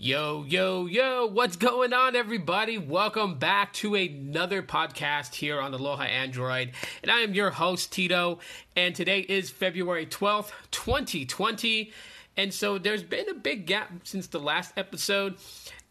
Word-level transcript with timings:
Yo, 0.00 0.44
yo, 0.46 0.86
yo, 0.86 1.26
what's 1.26 1.56
going 1.56 1.92
on, 1.92 2.14
everybody? 2.14 2.78
Welcome 2.78 3.36
back 3.36 3.72
to 3.72 3.96
another 3.96 4.62
podcast 4.62 5.34
here 5.34 5.60
on 5.60 5.74
Aloha 5.74 6.04
Android. 6.04 6.70
And 7.02 7.10
I 7.10 7.22
am 7.22 7.34
your 7.34 7.50
host, 7.50 7.90
Tito. 7.90 8.38
And 8.76 8.94
today 8.94 9.18
is 9.18 9.50
February 9.50 10.06
12th, 10.06 10.52
2020. 10.70 11.90
And 12.36 12.54
so 12.54 12.78
there's 12.78 13.02
been 13.02 13.28
a 13.28 13.34
big 13.34 13.66
gap 13.66 13.90
since 14.04 14.28
the 14.28 14.38
last 14.38 14.72
episode. 14.76 15.34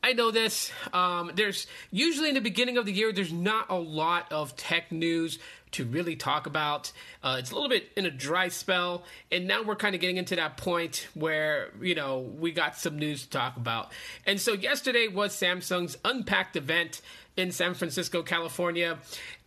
I 0.01 0.13
know 0.13 0.31
this. 0.31 0.71
Um, 0.93 1.33
there's 1.35 1.67
usually 1.91 2.29
in 2.29 2.35
the 2.35 2.39
beginning 2.39 2.77
of 2.77 2.85
the 2.85 2.93
year, 2.93 3.11
there's 3.11 3.33
not 3.33 3.69
a 3.69 3.75
lot 3.75 4.31
of 4.31 4.55
tech 4.55 4.89
news 4.89 5.37
to 5.71 5.85
really 5.85 6.15
talk 6.15 6.45
about. 6.45 6.91
Uh, 7.23 7.37
it's 7.39 7.51
a 7.51 7.53
little 7.53 7.69
bit 7.69 7.89
in 7.95 8.05
a 8.05 8.11
dry 8.11 8.47
spell, 8.47 9.03
and 9.31 9.47
now 9.47 9.63
we're 9.63 9.75
kind 9.75 9.95
of 9.95 10.01
getting 10.01 10.17
into 10.17 10.35
that 10.35 10.57
point 10.57 11.07
where 11.13 11.71
you 11.81 11.95
know 11.95 12.19
we 12.19 12.51
got 12.51 12.77
some 12.77 12.97
news 12.97 13.23
to 13.23 13.29
talk 13.29 13.57
about. 13.57 13.91
And 14.25 14.39
so 14.39 14.53
yesterday 14.53 15.07
was 15.07 15.33
Samsung's 15.33 15.97
Unpacked 16.05 16.55
event 16.55 17.01
in 17.35 17.51
San 17.51 17.75
Francisco, 17.75 18.23
California, 18.23 18.97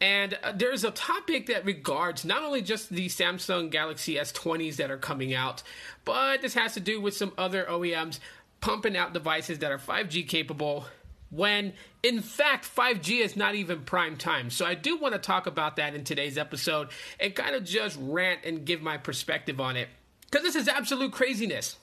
and 0.01 0.39
uh, 0.43 0.53
there's 0.53 0.85
a 0.85 0.93
topic 0.93 1.47
that 1.47 1.65
regards 1.65 2.25
not 2.25 2.43
only 2.43 2.63
just 2.63 2.91
the 2.91 3.07
Samsung 3.07 3.71
Galaxy 3.71 4.15
S20s 4.15 4.77
that 4.77 4.91
are 4.91 4.99
coming 4.99 5.35
out, 5.35 5.63
but 6.05 6.43
this 6.43 6.55
has 6.55 6.75
to 6.75 6.81
do 6.81 7.01
with 7.01 7.17
some 7.17 7.33
other 7.37 7.65
OEMs 7.65 8.21
pumping 8.61 8.97
out 8.97 9.13
devices 9.13 9.59
that 9.61 9.73
are 9.73 9.79
5G 9.79 10.29
capable 10.29 10.85
when 11.31 11.73
in 12.03 12.21
fact 12.21 12.69
5G 12.75 13.21
is 13.21 13.37
not 13.37 13.55
even 13.55 13.81
prime 13.83 14.17
time. 14.17 14.51
So 14.51 14.67
I 14.67 14.75
do 14.75 14.97
want 14.97 15.15
to 15.15 15.21
talk 15.21 15.47
about 15.47 15.77
that 15.77 15.95
in 15.95 16.05
today's 16.05 16.37
episode 16.37 16.89
and 17.19 17.35
kind 17.35 17.55
of 17.55 17.65
just 17.65 17.99
rant 18.01 18.41
and 18.45 18.65
give 18.65 18.83
my 18.83 18.97
perspective 18.97 19.61
on 19.61 19.77
it 19.77 19.89
because 20.23 20.45
this 20.45 20.57
is 20.57 20.69
absolute 20.69 21.13
craziness. 21.13 21.77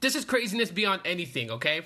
This 0.00 0.14
is 0.14 0.24
craziness 0.24 0.70
beyond 0.70 1.02
anything, 1.04 1.50
okay? 1.50 1.82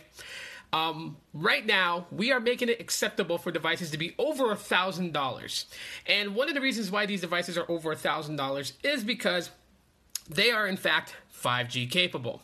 Um, 0.73 1.17
right 1.35 1.65
now, 1.65 2.07
we 2.11 2.33
are 2.33 2.41
making 2.41 2.71
it 2.71 2.81
acceptable 2.81 3.37
for 3.37 3.51
devices 3.51 3.91
to 3.91 3.99
be 3.99 4.15
over 4.19 4.53
a 4.53 4.57
thousand 4.57 5.13
dollars, 5.13 5.67
and 6.07 6.35
one 6.35 6.49
of 6.49 6.55
the 6.55 6.63
reasons 6.63 6.91
why 6.91 7.05
these 7.05 7.21
devices 7.21 7.59
are 7.59 7.71
over 7.71 7.93
a 7.93 7.97
thousand 7.97 8.37
dollars 8.37 8.73
is 8.83 9.05
because 9.05 9.51
they 10.31 10.51
are 10.51 10.67
in 10.67 10.79
fact 10.79 11.15
5G 11.43 11.91
capable. 11.91 12.41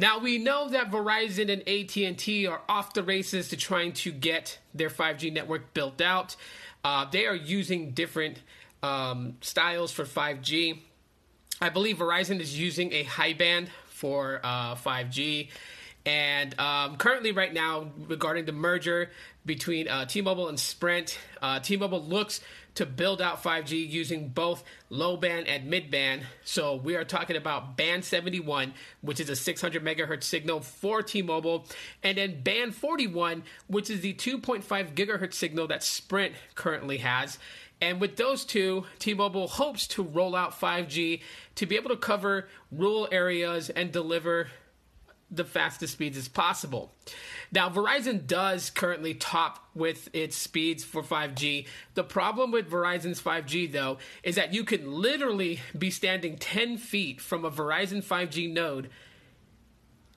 Now 0.00 0.18
we 0.18 0.38
know 0.38 0.70
that 0.70 0.90
Verizon 0.90 1.52
and 1.52 1.60
AT&T 1.68 2.46
are 2.46 2.62
off 2.70 2.94
the 2.94 3.02
races 3.02 3.48
to 3.48 3.56
trying 3.58 3.92
to 3.92 4.10
get 4.10 4.58
their 4.72 4.88
5G 4.88 5.30
network 5.30 5.74
built 5.74 6.00
out. 6.00 6.36
Uh, 6.82 7.04
they 7.10 7.26
are 7.26 7.34
using 7.34 7.90
different 7.90 8.40
um, 8.82 9.36
styles 9.42 9.92
for 9.92 10.04
5G. 10.04 10.78
I 11.60 11.68
believe 11.68 11.98
Verizon 11.98 12.40
is 12.40 12.58
using 12.58 12.94
a 12.94 13.02
high 13.02 13.34
band 13.34 13.68
for 13.88 14.40
uh, 14.42 14.74
5G. 14.74 15.50
And 16.06 16.58
um, 16.58 16.96
currently, 16.96 17.32
right 17.32 17.52
now, 17.52 17.88
regarding 18.08 18.46
the 18.46 18.52
merger 18.52 19.10
between 19.44 19.86
uh, 19.86 20.06
T 20.06 20.22
Mobile 20.22 20.48
and 20.48 20.58
Sprint, 20.58 21.18
uh, 21.42 21.60
T 21.60 21.76
Mobile 21.76 22.02
looks 22.02 22.40
to 22.74 22.86
build 22.86 23.20
out 23.20 23.42
5G 23.42 23.88
using 23.88 24.28
both 24.28 24.64
low 24.88 25.16
band 25.16 25.48
and 25.48 25.66
mid 25.68 25.90
band. 25.90 26.22
So 26.44 26.76
we 26.76 26.96
are 26.96 27.04
talking 27.04 27.36
about 27.36 27.76
band 27.76 28.04
71, 28.04 28.74
which 29.00 29.20
is 29.20 29.28
a 29.30 29.36
600 29.36 29.84
megahertz 29.84 30.24
signal 30.24 30.60
for 30.60 31.02
T-Mobile, 31.02 31.66
and 32.02 32.18
then 32.18 32.42
band 32.42 32.74
41, 32.74 33.42
which 33.66 33.90
is 33.90 34.00
the 34.00 34.14
2.5 34.14 34.94
gigahertz 34.94 35.34
signal 35.34 35.66
that 35.68 35.82
Sprint 35.82 36.34
currently 36.54 36.98
has. 36.98 37.38
And 37.82 38.00
with 38.00 38.16
those 38.16 38.44
two, 38.44 38.84
T 38.98 39.14
Mobile 39.14 39.48
hopes 39.48 39.86
to 39.88 40.02
roll 40.02 40.36
out 40.36 40.58
5G 40.58 41.22
to 41.54 41.66
be 41.66 41.76
able 41.76 41.88
to 41.90 41.96
cover 41.96 42.48
rural 42.70 43.08
areas 43.10 43.70
and 43.70 43.90
deliver 43.90 44.48
the 45.30 45.44
fastest 45.44 45.92
speeds 45.92 46.18
as 46.18 46.28
possible. 46.28 46.92
Now, 47.52 47.70
Verizon 47.70 48.26
does 48.26 48.70
currently 48.70 49.14
top 49.14 49.68
with 49.74 50.08
its 50.12 50.36
speeds 50.36 50.82
for 50.84 51.02
5G. 51.02 51.66
The 51.94 52.04
problem 52.04 52.50
with 52.50 52.70
Verizon's 52.70 53.22
5G, 53.22 53.72
though, 53.72 53.98
is 54.22 54.34
that 54.34 54.52
you 54.52 54.64
can 54.64 54.90
literally 54.90 55.60
be 55.76 55.90
standing 55.90 56.36
10 56.36 56.78
feet 56.78 57.20
from 57.20 57.44
a 57.44 57.50
Verizon 57.50 58.04
5G 58.04 58.52
node. 58.52 58.90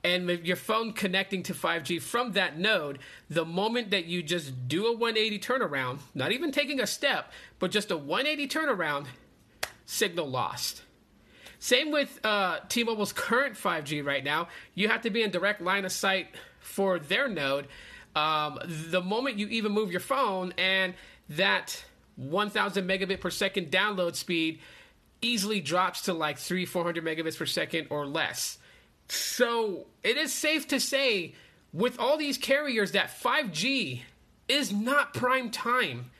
And 0.04 0.30
your 0.46 0.58
phone 0.58 0.92
connecting 0.92 1.44
to 1.44 1.54
5G 1.54 2.02
from 2.02 2.34
that 2.34 2.58
node, 2.58 3.00
the 3.30 3.46
moment 3.46 3.92
that 3.92 4.06
you 4.06 4.22
just 4.22 4.68
do 4.68 4.88
a 4.88 4.92
180 4.92 5.40
turnaround, 5.40 6.00
not 6.14 6.34
even 6.34 6.52
taking 6.52 6.82
a 6.82 6.88
step, 6.88 7.32
but 7.60 7.72
just 7.72 7.90
a 7.90 7.98
180 7.98 8.48
turnaround, 8.48 9.06
signal 9.86 10.30
lost. 10.30 10.82
Same 11.64 11.92
with 11.92 12.20
uh, 12.26 12.60
T-Mobile's 12.68 13.14
current 13.14 13.56
5G 13.56 14.06
right 14.06 14.22
now. 14.22 14.50
You 14.76 14.90
have 14.90 15.04
to 15.04 15.10
be 15.10 15.24
in 15.24 15.32
direct 15.32 15.62
line 15.62 15.86
of 15.86 15.94
sight 15.94 16.28
for 16.60 17.00
their 17.00 17.30
node. 17.30 17.70
Um, 18.18 18.60
the 18.66 19.00
moment 19.00 19.40
you 19.40 19.48
even 19.48 19.72
move 19.72 19.90
your 19.90 20.02
phone, 20.02 20.54
and 20.58 20.94
that 21.30 21.82
1,000 22.18 22.86
megabit 22.86 23.22
per 23.22 23.30
second 23.30 23.72
download 23.72 24.16
speed 24.16 24.60
easily 25.22 25.62
drops 25.62 26.02
to 26.02 26.14
like 26.14 26.38
three, 26.38 26.66
400 26.66 27.02
megabits 27.02 27.38
per 27.38 27.46
second 27.46 27.88
or 27.90 28.06
less. 28.06 28.58
So 29.08 29.86
it 30.04 30.18
is 30.18 30.34
safe 30.34 30.68
to 30.68 30.82
say, 30.82 31.34
with 31.72 31.98
all 31.98 32.18
these 32.18 32.38
carriers, 32.38 32.92
that 32.92 33.08
5G 33.08 34.02
is 34.50 34.74
not 34.74 35.14
prime 35.14 35.50
time. 35.50 36.12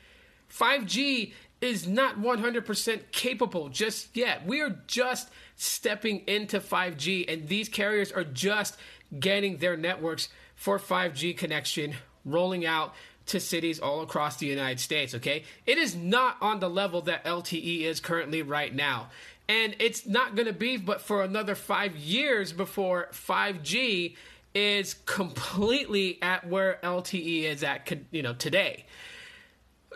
5G 0.50 1.32
is 1.64 1.88
not 1.88 2.20
100% 2.20 3.00
capable 3.10 3.70
just 3.70 4.14
yet. 4.14 4.46
We 4.46 4.60
are 4.60 4.78
just 4.86 5.30
stepping 5.56 6.20
into 6.26 6.60
5G, 6.60 7.32
and 7.32 7.48
these 7.48 7.68
carriers 7.68 8.12
are 8.12 8.24
just 8.24 8.76
getting 9.18 9.56
their 9.56 9.76
networks 9.76 10.28
for 10.54 10.78
5G 10.78 11.36
connection 11.36 11.94
rolling 12.24 12.66
out 12.66 12.94
to 13.26 13.40
cities 13.40 13.80
all 13.80 14.02
across 14.02 14.36
the 14.36 14.46
United 14.46 14.78
States, 14.78 15.14
okay? 15.14 15.44
It 15.64 15.78
is 15.78 15.96
not 15.96 16.36
on 16.42 16.60
the 16.60 16.68
level 16.68 17.00
that 17.02 17.24
LTE 17.24 17.80
is 17.80 17.98
currently 17.98 18.42
right 18.42 18.74
now. 18.74 19.08
And 19.48 19.74
it's 19.78 20.06
not 20.06 20.34
going 20.34 20.46
to 20.46 20.52
be 20.52 20.76
but 20.76 21.00
for 21.00 21.22
another 21.22 21.54
5 21.54 21.96
years 21.96 22.52
before 22.52 23.08
5G 23.12 24.16
is 24.54 24.94
completely 25.06 26.18
at 26.20 26.46
where 26.46 26.78
LTE 26.82 27.44
is 27.44 27.62
at, 27.62 27.90
you 28.10 28.22
know, 28.22 28.34
today. 28.34 28.84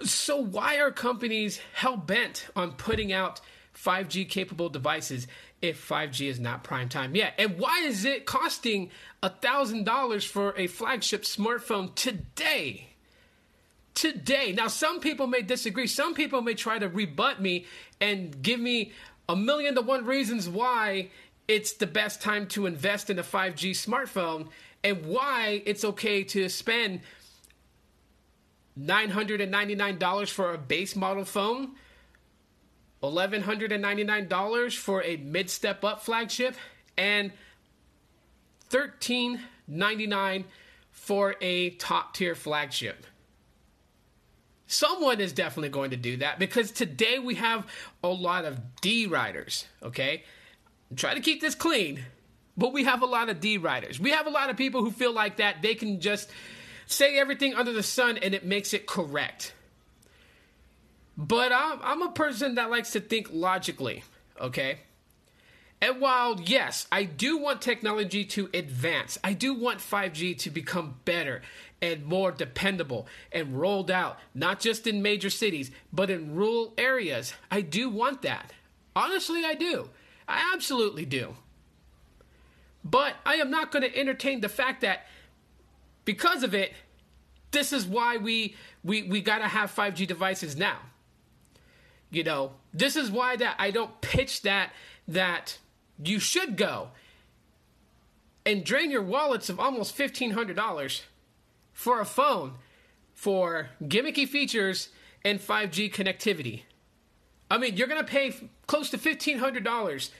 So 0.02 0.36
why 0.36 0.78
are 0.78 0.90
companies 0.90 1.60
hell 1.74 1.96
bent 1.96 2.46
on 2.54 2.72
putting 2.72 3.12
out 3.12 3.40
5G 3.74 4.28
capable 4.28 4.68
devices 4.68 5.26
if 5.60 5.86
5G 5.88 6.28
is 6.28 6.40
not 6.40 6.64
prime 6.64 6.88
time 6.88 7.14
yet? 7.14 7.34
And 7.38 7.58
why 7.58 7.80
is 7.84 8.04
it 8.04 8.26
costing 8.26 8.90
$1,000 9.22 10.26
for 10.26 10.54
a 10.56 10.66
flagship 10.66 11.22
smartphone 11.22 11.94
today? 11.94 12.90
Today. 13.94 14.52
Now, 14.52 14.68
some 14.68 15.00
people 15.00 15.26
may 15.26 15.42
disagree. 15.42 15.88
Some 15.88 16.14
people 16.14 16.40
may 16.40 16.54
try 16.54 16.78
to 16.78 16.88
rebut 16.88 17.40
me 17.40 17.66
and 18.00 18.40
give 18.42 18.60
me 18.60 18.92
a 19.28 19.34
million 19.34 19.74
to 19.74 19.80
one 19.82 20.04
reasons 20.04 20.48
why 20.48 21.10
it's 21.48 21.72
the 21.72 21.86
best 21.86 22.22
time 22.22 22.46
to 22.48 22.66
invest 22.66 23.10
in 23.10 23.18
a 23.18 23.22
5G 23.22 23.70
smartphone 23.70 24.48
and 24.84 25.04
why 25.06 25.62
it's 25.66 25.84
okay 25.84 26.22
to 26.24 26.48
spend 26.48 27.00
$999 28.78 30.30
for 30.30 30.54
a 30.54 30.58
base 30.58 30.94
model 30.94 31.24
phone, 31.24 31.72
$1,199 33.02 34.76
for 34.76 35.02
a 35.02 35.16
mid 35.16 35.50
step 35.50 35.84
up 35.84 36.02
flagship, 36.02 36.54
and 36.96 37.32
1399 38.70 40.44
for 40.90 41.36
a 41.40 41.70
top 41.70 42.14
tier 42.14 42.34
flagship. 42.34 43.06
Someone 44.66 45.20
is 45.20 45.32
definitely 45.32 45.70
going 45.70 45.92
to 45.92 45.96
do 45.96 46.18
that 46.18 46.38
because 46.38 46.70
today 46.70 47.18
we 47.18 47.36
have 47.36 47.66
a 48.04 48.08
lot 48.08 48.44
of 48.44 48.58
D 48.82 49.06
riders, 49.06 49.64
okay? 49.82 50.24
Try 50.94 51.14
to 51.14 51.20
keep 51.20 51.40
this 51.40 51.54
clean, 51.54 52.04
but 52.56 52.74
we 52.74 52.84
have 52.84 53.00
a 53.00 53.06
lot 53.06 53.30
of 53.30 53.40
D 53.40 53.56
riders. 53.56 53.98
We 53.98 54.10
have 54.10 54.26
a 54.26 54.30
lot 54.30 54.50
of 54.50 54.58
people 54.58 54.84
who 54.84 54.90
feel 54.90 55.14
like 55.14 55.38
that 55.38 55.62
they 55.62 55.74
can 55.74 56.00
just 56.00 56.28
say 56.88 57.18
everything 57.18 57.54
under 57.54 57.72
the 57.72 57.82
sun 57.82 58.16
and 58.18 58.34
it 58.34 58.44
makes 58.44 58.72
it 58.72 58.86
correct. 58.86 59.52
But 61.16 61.52
I'm, 61.52 61.78
I'm 61.82 62.02
a 62.02 62.12
person 62.12 62.54
that 62.56 62.70
likes 62.70 62.92
to 62.92 63.00
think 63.00 63.28
logically, 63.30 64.04
okay? 64.40 64.78
And 65.80 66.00
while, 66.00 66.40
yes, 66.40 66.86
I 66.90 67.04
do 67.04 67.38
want 67.38 67.60
technology 67.60 68.24
to 68.24 68.48
advance, 68.54 69.18
I 69.22 69.32
do 69.32 69.54
want 69.54 69.78
5G 69.80 70.38
to 70.38 70.50
become 70.50 70.96
better 71.04 71.42
and 71.80 72.04
more 72.04 72.32
dependable 72.32 73.06
and 73.30 73.60
rolled 73.60 73.90
out, 73.90 74.18
not 74.34 74.58
just 74.58 74.86
in 74.86 75.02
major 75.02 75.30
cities, 75.30 75.70
but 75.92 76.10
in 76.10 76.34
rural 76.34 76.72
areas. 76.78 77.34
I 77.50 77.60
do 77.60 77.88
want 77.90 78.22
that. 78.22 78.52
Honestly, 78.96 79.44
I 79.44 79.54
do. 79.54 79.90
I 80.26 80.52
absolutely 80.54 81.04
do. 81.04 81.34
But 82.84 83.14
I 83.26 83.34
am 83.34 83.50
not 83.50 83.70
going 83.70 83.82
to 83.82 83.96
entertain 83.96 84.40
the 84.40 84.48
fact 84.48 84.80
that 84.80 85.06
because 86.08 86.42
of 86.42 86.54
it, 86.54 86.72
this 87.50 87.70
is 87.70 87.84
why 87.84 88.16
we 88.16 88.56
we 88.82 89.02
we 89.02 89.20
got 89.20 89.40
to 89.40 89.46
have 89.46 89.70
5G 89.70 90.06
devices 90.06 90.56
now. 90.56 90.78
You 92.08 92.24
know, 92.24 92.52
this 92.72 92.96
is 92.96 93.10
why 93.10 93.36
that 93.36 93.56
I 93.58 93.70
don't 93.70 94.00
pitch 94.00 94.40
that 94.40 94.72
that 95.06 95.58
you 96.02 96.18
should 96.18 96.56
go 96.56 96.88
and 98.46 98.64
drain 98.64 98.90
your 98.90 99.02
wallets 99.02 99.50
of 99.50 99.60
almost 99.60 99.98
$1,500 99.98 101.02
for 101.74 102.00
a 102.00 102.06
phone 102.06 102.54
for 103.12 103.68
gimmicky 103.82 104.26
features 104.26 104.88
and 105.26 105.38
5G 105.38 105.92
connectivity. 105.92 106.62
I 107.50 107.58
mean, 107.58 107.76
you're 107.76 107.86
to 107.86 108.02
pay 108.02 108.34
close 108.66 108.88
to 108.92 108.96
$1,500 108.96 110.10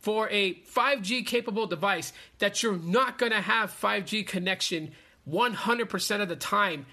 for 0.00 0.28
a 0.30 0.54
5G 0.54 1.24
capable 1.26 1.66
device 1.66 2.12
that 2.38 2.62
you're 2.62 2.76
not 2.76 3.18
going 3.18 3.32
to 3.32 3.40
have 3.40 3.70
5G 3.70 4.26
connection 4.26 4.92
100% 5.28 6.20
of 6.20 6.28
the 6.28 6.36
time 6.36 6.86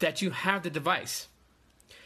that 0.00 0.20
you 0.20 0.30
have 0.30 0.62
the 0.62 0.70
device. 0.70 1.28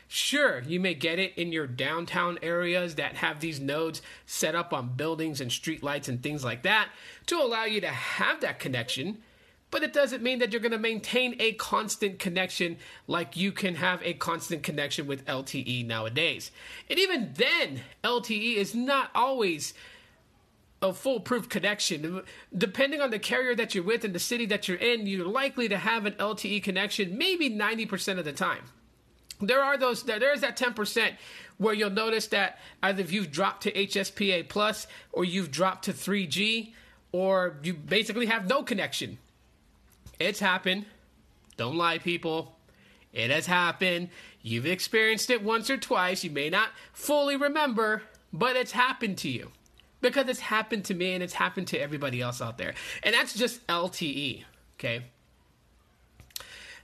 Sure, 0.08 0.60
you 0.60 0.78
may 0.78 0.92
get 0.92 1.18
it 1.18 1.32
in 1.38 1.52
your 1.52 1.66
downtown 1.66 2.38
areas 2.42 2.96
that 2.96 3.16
have 3.16 3.40
these 3.40 3.58
nodes 3.58 4.02
set 4.26 4.54
up 4.54 4.74
on 4.74 4.94
buildings 4.94 5.40
and 5.40 5.50
streetlights 5.50 6.06
and 6.06 6.22
things 6.22 6.44
like 6.44 6.62
that 6.64 6.90
to 7.24 7.40
allow 7.40 7.64
you 7.64 7.80
to 7.80 7.88
have 7.88 8.42
that 8.42 8.58
connection, 8.58 9.22
but 9.70 9.82
it 9.82 9.94
doesn't 9.94 10.22
mean 10.22 10.38
that 10.38 10.52
you're 10.52 10.60
going 10.60 10.70
to 10.70 10.78
maintain 10.78 11.34
a 11.40 11.52
constant 11.52 12.18
connection 12.18 12.76
like 13.06 13.38
you 13.38 13.52
can 13.52 13.76
have 13.76 14.02
a 14.02 14.12
constant 14.12 14.62
connection 14.62 15.06
with 15.06 15.24
LTE 15.24 15.86
nowadays. 15.86 16.50
And 16.90 16.98
even 16.98 17.32
then, 17.34 17.80
LTE 18.04 18.56
is 18.56 18.74
not 18.74 19.10
always 19.14 19.72
a 20.82 20.92
foolproof 20.92 21.48
connection. 21.48 22.22
Depending 22.56 23.00
on 23.00 23.10
the 23.10 23.18
carrier 23.18 23.54
that 23.54 23.74
you're 23.74 23.84
with 23.84 24.04
and 24.04 24.14
the 24.14 24.18
city 24.18 24.46
that 24.46 24.68
you're 24.68 24.78
in, 24.78 25.06
you're 25.06 25.26
likely 25.26 25.68
to 25.68 25.78
have 25.78 26.04
an 26.06 26.14
LTE 26.14 26.62
connection 26.62 27.16
maybe 27.16 27.48
90% 27.48 28.18
of 28.18 28.24
the 28.24 28.32
time 28.32 28.64
there 29.42 29.62
are 29.62 29.76
those 29.76 30.04
there 30.04 30.32
is 30.32 30.40
that 30.40 30.56
10% 30.56 31.14
where 31.58 31.74
you'll 31.74 31.90
notice 31.90 32.28
that 32.28 32.58
either 32.82 33.02
you've 33.02 33.30
dropped 33.30 33.64
to 33.64 33.72
HSPA 33.72 34.48
plus 34.48 34.86
or 35.12 35.24
you've 35.24 35.50
dropped 35.50 35.84
to 35.84 35.92
3G 35.92 36.72
or 37.12 37.56
you 37.62 37.74
basically 37.74 38.26
have 38.26 38.48
no 38.48 38.62
connection. 38.62 39.18
It's 40.18 40.40
happened. 40.40 40.86
Don't 41.56 41.76
lie 41.76 41.98
people. 41.98 42.56
It 43.12 43.30
has 43.30 43.46
happened. 43.46 44.08
You've 44.40 44.66
experienced 44.66 45.28
it 45.28 45.42
once 45.42 45.68
or 45.68 45.76
twice. 45.76 46.24
You 46.24 46.30
may 46.30 46.48
not 46.48 46.70
fully 46.92 47.36
remember, 47.36 48.02
but 48.32 48.56
it's 48.56 48.72
happened 48.72 49.18
to 49.18 49.28
you. 49.28 49.50
Because 50.02 50.28
it's 50.28 50.40
happened 50.40 50.84
to 50.86 50.94
me 50.94 51.14
and 51.14 51.22
it's 51.22 51.32
happened 51.32 51.68
to 51.68 51.78
everybody 51.78 52.20
else 52.20 52.42
out 52.42 52.58
there. 52.58 52.74
And 53.02 53.14
that's 53.14 53.34
just 53.34 53.66
LTE, 53.68 54.44
okay? 54.78 55.04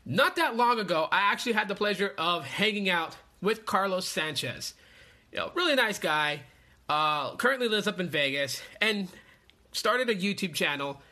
Not 0.06 0.37
that 0.37 0.56
long 0.56 0.81
ago, 0.81 1.06
I 1.12 1.20
actually 1.32 1.53
had 1.53 1.69
the 1.69 1.75
pleasure 1.75 2.15
of 2.17 2.47
hanging 2.47 2.88
out 2.88 3.17
with 3.43 3.67
Carlos 3.67 4.09
Sanchez. 4.09 4.73
You 5.32 5.41
know, 5.41 5.53
really 5.55 5.75
nice 5.75 5.99
guy. 5.99 6.41
Uh, 6.88 7.37
currently 7.37 7.69
lives 7.69 7.87
up 7.87 8.00
in 8.00 8.09
Vegas 8.09 8.62
and 8.81 9.09
started 9.73 10.09
a 10.09 10.15
YouTube 10.15 10.55
channel 10.55 11.03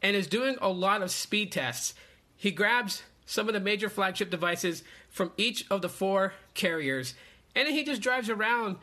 and 0.00 0.14
is 0.14 0.28
doing 0.28 0.56
a 0.60 0.68
lot 0.68 1.02
of 1.02 1.10
speed 1.10 1.50
tests. 1.50 1.94
He 2.36 2.52
grabs 2.52 3.02
some 3.26 3.48
of 3.48 3.54
the 3.54 3.60
major 3.60 3.88
flagship 3.88 4.30
devices 4.30 4.84
from 5.08 5.32
each 5.36 5.66
of 5.70 5.82
the 5.82 5.88
four 5.88 6.34
carriers 6.54 7.14
and 7.54 7.68
he 7.68 7.84
just 7.84 8.02
drives 8.02 8.28
around 8.28 8.76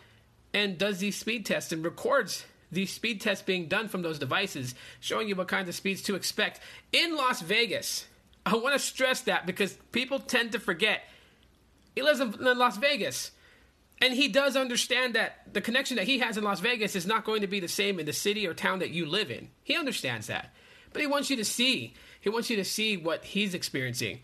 and 0.53 0.77
does 0.77 0.99
these 0.99 1.17
speed 1.17 1.45
tests 1.45 1.71
and 1.71 1.83
records 1.83 2.45
these 2.71 2.91
speed 2.91 3.21
tests 3.21 3.43
being 3.43 3.67
done 3.67 3.87
from 3.87 4.01
those 4.01 4.19
devices, 4.19 4.75
showing 4.99 5.27
you 5.27 5.35
what 5.35 5.47
kinds 5.47 5.69
of 5.69 5.75
speeds 5.75 6.01
to 6.03 6.15
expect 6.15 6.59
in 6.91 7.15
Las 7.15 7.41
Vegas. 7.41 8.05
I 8.45 8.55
want 8.55 8.73
to 8.73 8.79
stress 8.79 9.21
that 9.21 9.45
because 9.45 9.73
people 9.91 10.19
tend 10.19 10.53
to 10.53 10.59
forget. 10.59 11.03
He 11.95 12.01
lives 12.01 12.19
in 12.19 12.31
Las 12.39 12.77
Vegas. 12.77 13.31
And 14.01 14.15
he 14.15 14.29
does 14.29 14.55
understand 14.55 15.13
that 15.13 15.53
the 15.53 15.61
connection 15.61 15.97
that 15.97 16.07
he 16.07 16.19
has 16.19 16.35
in 16.35 16.43
Las 16.43 16.59
Vegas 16.59 16.95
is 16.95 17.05
not 17.05 17.23
going 17.23 17.41
to 17.41 17.47
be 17.47 17.59
the 17.59 17.67
same 17.67 17.99
in 17.99 18.07
the 18.07 18.13
city 18.13 18.47
or 18.47 18.53
town 18.55 18.79
that 18.79 18.89
you 18.89 19.05
live 19.05 19.29
in. 19.29 19.49
He 19.63 19.77
understands 19.77 20.25
that. 20.27 20.51
But 20.91 21.01
he 21.01 21.07
wants 21.07 21.29
you 21.29 21.35
to 21.35 21.45
see. 21.45 21.93
He 22.19 22.29
wants 22.29 22.49
you 22.49 22.55
to 22.57 22.65
see 22.65 22.97
what 22.97 23.23
he's 23.23 23.53
experiencing, 23.53 24.21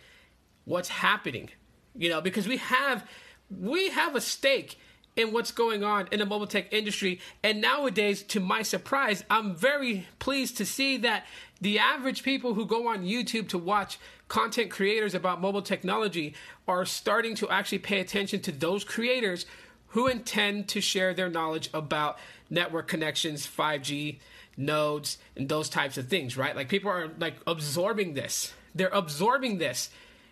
what's 0.66 0.90
happening. 0.90 1.50
You 1.96 2.10
know, 2.10 2.22
because 2.22 2.48
we 2.48 2.58
have 2.58 3.08
we 3.50 3.90
have 3.90 4.16
a 4.16 4.22
stake 4.22 4.80
in 5.18 5.34
what's 5.34 5.52
going 5.52 5.84
on 5.84 6.08
in 6.12 6.20
the 6.20 6.26
mobile 6.26 6.48
tech 6.48 6.72
industry. 6.72 7.20
And 7.44 7.60
nowadays, 7.60 8.24
to 8.24 8.40
my 8.40 8.62
surprise, 8.62 9.26
I'm 9.30 9.56
very 9.56 10.08
pleased 10.20 10.58
to 10.58 10.66
see 10.66 10.96
that 10.98 11.26
the 11.60 11.80
average 11.80 12.24
people 12.24 12.54
who 12.54 12.66
go 12.66 12.88
on 12.88 13.04
YouTube 13.04 13.50
to 13.50 13.58
watch 13.58 13.98
content 14.28 14.70
creators 14.70 15.16
about 15.16 15.42
mobile 15.42 15.64
technology 15.64 16.36
are 16.68 16.86
starting 16.86 17.34
to 17.36 17.50
actually 17.50 17.80
pay 17.80 18.00
attention 18.00 18.42
to 18.42 18.52
those 18.52 18.84
creators 18.84 19.46
who 19.88 20.08
intend 20.08 20.68
to 20.68 20.82
share 20.82 21.14
their 21.14 21.30
knowledge 21.30 21.70
about 21.74 22.20
network 22.50 22.88
connections, 22.88 23.48
5G, 23.48 24.20
nodes, 24.56 25.18
and 25.36 25.50
those 25.50 25.70
types 25.70 25.98
of 25.98 26.08
things, 26.08 26.38
right? 26.38 26.56
Like 26.56 26.70
people 26.70 26.92
are 26.92 27.10
like 27.20 27.36
absorbing 27.48 28.14
this. 28.14 28.54
They're 28.76 28.90
absorbing 28.90 29.58
this, 29.58 29.90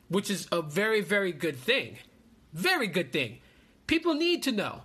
which 0.09 0.29
is 0.29 0.47
a 0.51 0.61
very, 0.61 1.01
very 1.01 1.31
good 1.31 1.55
thing. 1.55 1.97
Very 2.53 2.87
good 2.87 3.11
thing. 3.11 3.39
People 3.87 4.13
need 4.13 4.43
to 4.43 4.51
know. 4.51 4.81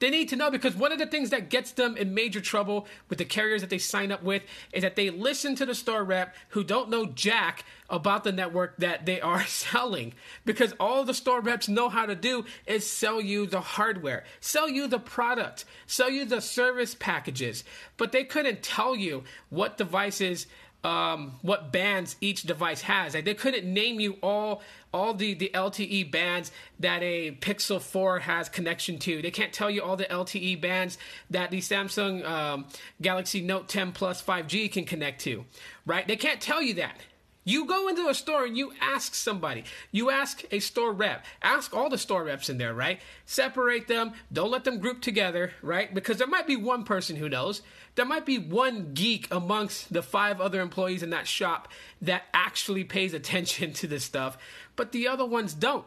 They 0.00 0.08
need 0.08 0.30
to 0.30 0.36
know 0.36 0.50
because 0.50 0.74
one 0.74 0.92
of 0.92 0.98
the 0.98 1.06
things 1.06 1.28
that 1.28 1.50
gets 1.50 1.72
them 1.72 1.94
in 1.96 2.14
major 2.14 2.40
trouble 2.40 2.86
with 3.10 3.18
the 3.18 3.24
carriers 3.26 3.60
that 3.60 3.68
they 3.68 3.78
sign 3.78 4.10
up 4.10 4.22
with 4.22 4.42
is 4.72 4.82
that 4.82 4.96
they 4.96 5.10
listen 5.10 5.54
to 5.56 5.66
the 5.66 5.74
store 5.74 6.02
rep 6.04 6.34
who 6.48 6.64
don't 6.64 6.88
know 6.88 7.04
jack 7.04 7.64
about 7.90 8.24
the 8.24 8.32
network 8.32 8.78
that 8.78 9.04
they 9.04 9.20
are 9.20 9.44
selling. 9.46 10.14
Because 10.46 10.72
all 10.80 11.04
the 11.04 11.12
store 11.12 11.42
reps 11.42 11.68
know 11.68 11.90
how 11.90 12.06
to 12.06 12.14
do 12.14 12.46
is 12.66 12.90
sell 12.90 13.20
you 13.20 13.46
the 13.46 13.60
hardware, 13.60 14.24
sell 14.40 14.70
you 14.70 14.88
the 14.88 14.98
product, 14.98 15.66
sell 15.86 16.08
you 16.08 16.24
the 16.24 16.40
service 16.40 16.94
packages. 16.94 17.62
But 17.98 18.10
they 18.10 18.24
couldn't 18.24 18.62
tell 18.62 18.96
you 18.96 19.24
what 19.50 19.76
devices 19.76 20.46
um, 20.82 21.38
what 21.42 21.72
bands 21.72 22.16
each 22.20 22.42
device 22.42 22.82
has. 22.82 23.14
Like 23.14 23.24
they 23.24 23.34
couldn't 23.34 23.70
name 23.72 24.00
you 24.00 24.16
all 24.22 24.62
all 24.92 25.14
the, 25.14 25.34
the 25.34 25.50
LTE 25.54 26.10
bands 26.10 26.50
that 26.80 27.00
a 27.02 27.30
Pixel 27.40 27.80
4 27.80 28.20
has 28.20 28.48
connection 28.48 28.98
to. 28.98 29.22
They 29.22 29.30
can't 29.30 29.52
tell 29.52 29.70
you 29.70 29.82
all 29.82 29.96
the 29.96 30.06
LTE 30.06 30.60
bands 30.60 30.98
that 31.30 31.52
the 31.52 31.60
Samsung 31.60 32.24
um, 32.24 32.66
Galaxy 33.00 33.40
Note 33.40 33.68
10 33.68 33.92
Plus 33.92 34.20
5G 34.20 34.72
can 34.72 34.84
connect 34.84 35.20
to, 35.22 35.44
right? 35.86 36.06
They 36.08 36.16
can't 36.16 36.40
tell 36.40 36.60
you 36.60 36.74
that. 36.74 36.96
You 37.44 37.64
go 37.64 37.88
into 37.88 38.08
a 38.08 38.14
store 38.14 38.44
and 38.44 38.56
you 38.56 38.72
ask 38.80 39.14
somebody. 39.14 39.64
You 39.90 40.10
ask 40.10 40.44
a 40.50 40.60
store 40.60 40.92
rep. 40.92 41.24
Ask 41.40 41.74
all 41.74 41.88
the 41.88 41.96
store 41.96 42.24
reps 42.24 42.50
in 42.50 42.58
there, 42.58 42.74
right? 42.74 43.00
Separate 43.24 43.88
them. 43.88 44.12
Don't 44.30 44.50
let 44.50 44.64
them 44.64 44.78
group 44.78 45.00
together, 45.00 45.52
right? 45.62 45.92
Because 45.92 46.18
there 46.18 46.26
might 46.26 46.46
be 46.46 46.56
one 46.56 46.84
person 46.84 47.16
who 47.16 47.30
knows. 47.30 47.62
There 47.94 48.04
might 48.04 48.26
be 48.26 48.38
one 48.38 48.92
geek 48.92 49.26
amongst 49.30 49.92
the 49.92 50.02
five 50.02 50.40
other 50.40 50.60
employees 50.60 51.02
in 51.02 51.10
that 51.10 51.26
shop 51.26 51.68
that 52.02 52.24
actually 52.34 52.84
pays 52.84 53.14
attention 53.14 53.72
to 53.74 53.86
this 53.86 54.04
stuff, 54.04 54.36
but 54.76 54.92
the 54.92 55.08
other 55.08 55.24
ones 55.24 55.54
don't. 55.54 55.86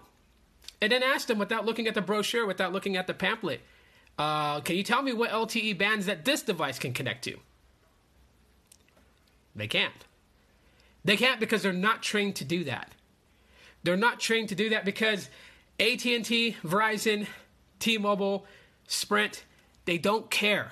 And 0.81 0.91
then 0.91 1.03
ask 1.03 1.27
them 1.27 1.39
without 1.39 1.65
looking 1.65 1.87
at 1.87 1.93
the 1.93 2.01
brochure, 2.01 2.45
without 2.45 2.73
looking 2.73 2.97
at 2.97 3.07
the 3.07 3.13
pamphlet. 3.13 3.61
Uh, 4.17 4.59
can 4.61 4.75
you 4.75 4.83
tell 4.83 5.01
me 5.01 5.13
what 5.13 5.29
LTE 5.29 5.77
bands 5.77 6.07
that 6.07 6.25
this 6.25 6.41
device 6.41 6.77
can 6.77 6.93
connect 6.93 7.23
to? 7.23 7.37
They 9.55 9.67
can't. 9.67 9.93
They 11.05 11.17
can't 11.17 11.39
because 11.39 11.63
they're 11.63 11.73
not 11.73 12.01
trained 12.01 12.35
to 12.37 12.45
do 12.45 12.63
that. 12.63 12.91
They're 13.83 13.97
not 13.97 14.19
trained 14.19 14.49
to 14.49 14.55
do 14.55 14.69
that 14.69 14.85
because 14.85 15.29
AT&T, 15.79 16.57
Verizon, 16.63 17.27
T-Mobile, 17.79 18.45
Sprint, 18.87 19.43
they 19.85 19.97
don't 19.97 20.29
care 20.29 20.71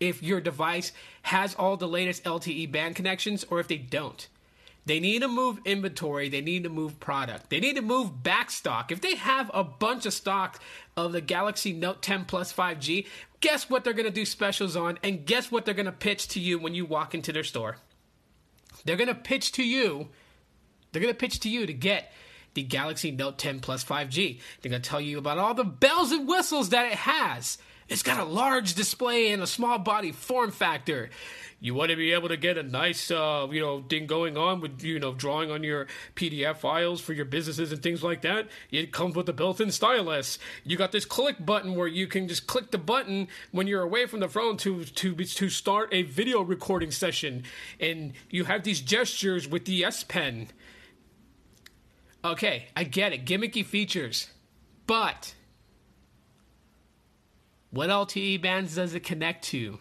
if 0.00 0.22
your 0.22 0.40
device 0.40 0.92
has 1.22 1.54
all 1.54 1.76
the 1.76 1.88
latest 1.88 2.24
LTE 2.24 2.70
band 2.70 2.96
connections 2.96 3.44
or 3.50 3.60
if 3.60 3.68
they 3.68 3.76
don't. 3.78 4.28
They 4.86 5.00
need 5.00 5.22
to 5.22 5.28
move 5.28 5.58
inventory. 5.64 6.28
They 6.28 6.40
need 6.40 6.62
to 6.62 6.68
move 6.68 7.00
product. 7.00 7.50
They 7.50 7.58
need 7.58 7.74
to 7.74 7.82
move 7.82 8.22
back 8.22 8.52
stock. 8.52 8.92
If 8.92 9.00
they 9.00 9.16
have 9.16 9.50
a 9.52 9.64
bunch 9.64 10.06
of 10.06 10.12
stock 10.12 10.60
of 10.96 11.12
the 11.12 11.20
Galaxy 11.20 11.72
Note 11.72 12.02
10 12.02 12.24
Plus 12.24 12.52
5G, 12.52 13.06
guess 13.40 13.68
what 13.68 13.82
they're 13.82 13.92
going 13.92 14.06
to 14.06 14.12
do 14.12 14.24
specials 14.24 14.76
on? 14.76 14.98
And 15.02 15.26
guess 15.26 15.50
what 15.50 15.64
they're 15.64 15.74
going 15.74 15.86
to 15.86 15.92
pitch 15.92 16.28
to 16.28 16.40
you 16.40 16.60
when 16.60 16.74
you 16.74 16.86
walk 16.86 17.14
into 17.14 17.32
their 17.32 17.42
store? 17.42 17.78
They're 18.86 18.96
going 18.96 19.08
to 19.08 19.14
pitch 19.14 19.52
to 19.52 19.64
you. 19.64 20.08
They're 20.92 21.02
going 21.02 21.12
to 21.12 21.18
pitch 21.18 21.40
to 21.40 21.50
you 21.50 21.66
to 21.66 21.74
get 21.74 22.12
the 22.54 22.62
Galaxy 22.62 23.10
Note 23.10 23.38
10 23.38 23.60
Plus 23.60 23.84
5G. 23.84 24.40
They're 24.62 24.70
going 24.70 24.80
to 24.80 24.88
tell 24.88 25.00
you 25.00 25.18
about 25.18 25.38
all 25.38 25.52
the 25.52 25.64
bells 25.64 26.12
and 26.12 26.26
whistles 26.26 26.70
that 26.70 26.86
it 26.86 26.98
has. 26.98 27.58
It's 27.88 28.02
got 28.02 28.18
a 28.18 28.24
large 28.24 28.74
display 28.74 29.30
and 29.30 29.40
a 29.40 29.46
small 29.46 29.78
body 29.78 30.10
form 30.10 30.50
factor. 30.50 31.08
You 31.60 31.74
want 31.74 31.90
to 31.90 31.96
be 31.96 32.12
able 32.12 32.28
to 32.28 32.36
get 32.36 32.58
a 32.58 32.62
nice, 32.64 33.12
uh, 33.12 33.46
you 33.50 33.60
know, 33.60 33.82
thing 33.88 34.06
going 34.06 34.36
on 34.36 34.60
with, 34.60 34.82
you 34.82 34.98
know, 34.98 35.14
drawing 35.14 35.52
on 35.52 35.62
your 35.62 35.86
PDF 36.16 36.56
files 36.56 37.00
for 37.00 37.12
your 37.12 37.24
businesses 37.24 37.70
and 37.70 37.80
things 37.80 38.02
like 38.02 38.22
that. 38.22 38.48
It 38.72 38.92
comes 38.92 39.14
with 39.14 39.28
a 39.28 39.32
built-in 39.32 39.70
stylus. 39.70 40.38
You 40.64 40.76
got 40.76 40.90
this 40.90 41.04
click 41.04 41.44
button 41.44 41.76
where 41.76 41.86
you 41.86 42.08
can 42.08 42.26
just 42.26 42.48
click 42.48 42.72
the 42.72 42.78
button 42.78 43.28
when 43.52 43.68
you're 43.68 43.82
away 43.82 44.06
from 44.06 44.18
the 44.18 44.28
phone 44.28 44.56
to 44.58 44.84
to 44.84 45.14
to 45.14 45.48
start 45.48 45.88
a 45.92 46.02
video 46.02 46.42
recording 46.42 46.90
session, 46.90 47.44
and 47.78 48.14
you 48.30 48.44
have 48.44 48.64
these 48.64 48.80
gestures 48.80 49.46
with 49.46 49.64
the 49.64 49.84
S 49.84 50.02
Pen. 50.02 50.48
Okay, 52.24 52.66
I 52.74 52.82
get 52.82 53.12
it, 53.12 53.24
gimmicky 53.24 53.64
features, 53.64 54.28
but 54.86 55.34
what 57.70 57.90
LTE 57.90 58.40
bands 58.40 58.76
does 58.76 58.94
it 58.94 59.00
connect 59.00 59.44
to? 59.46 59.78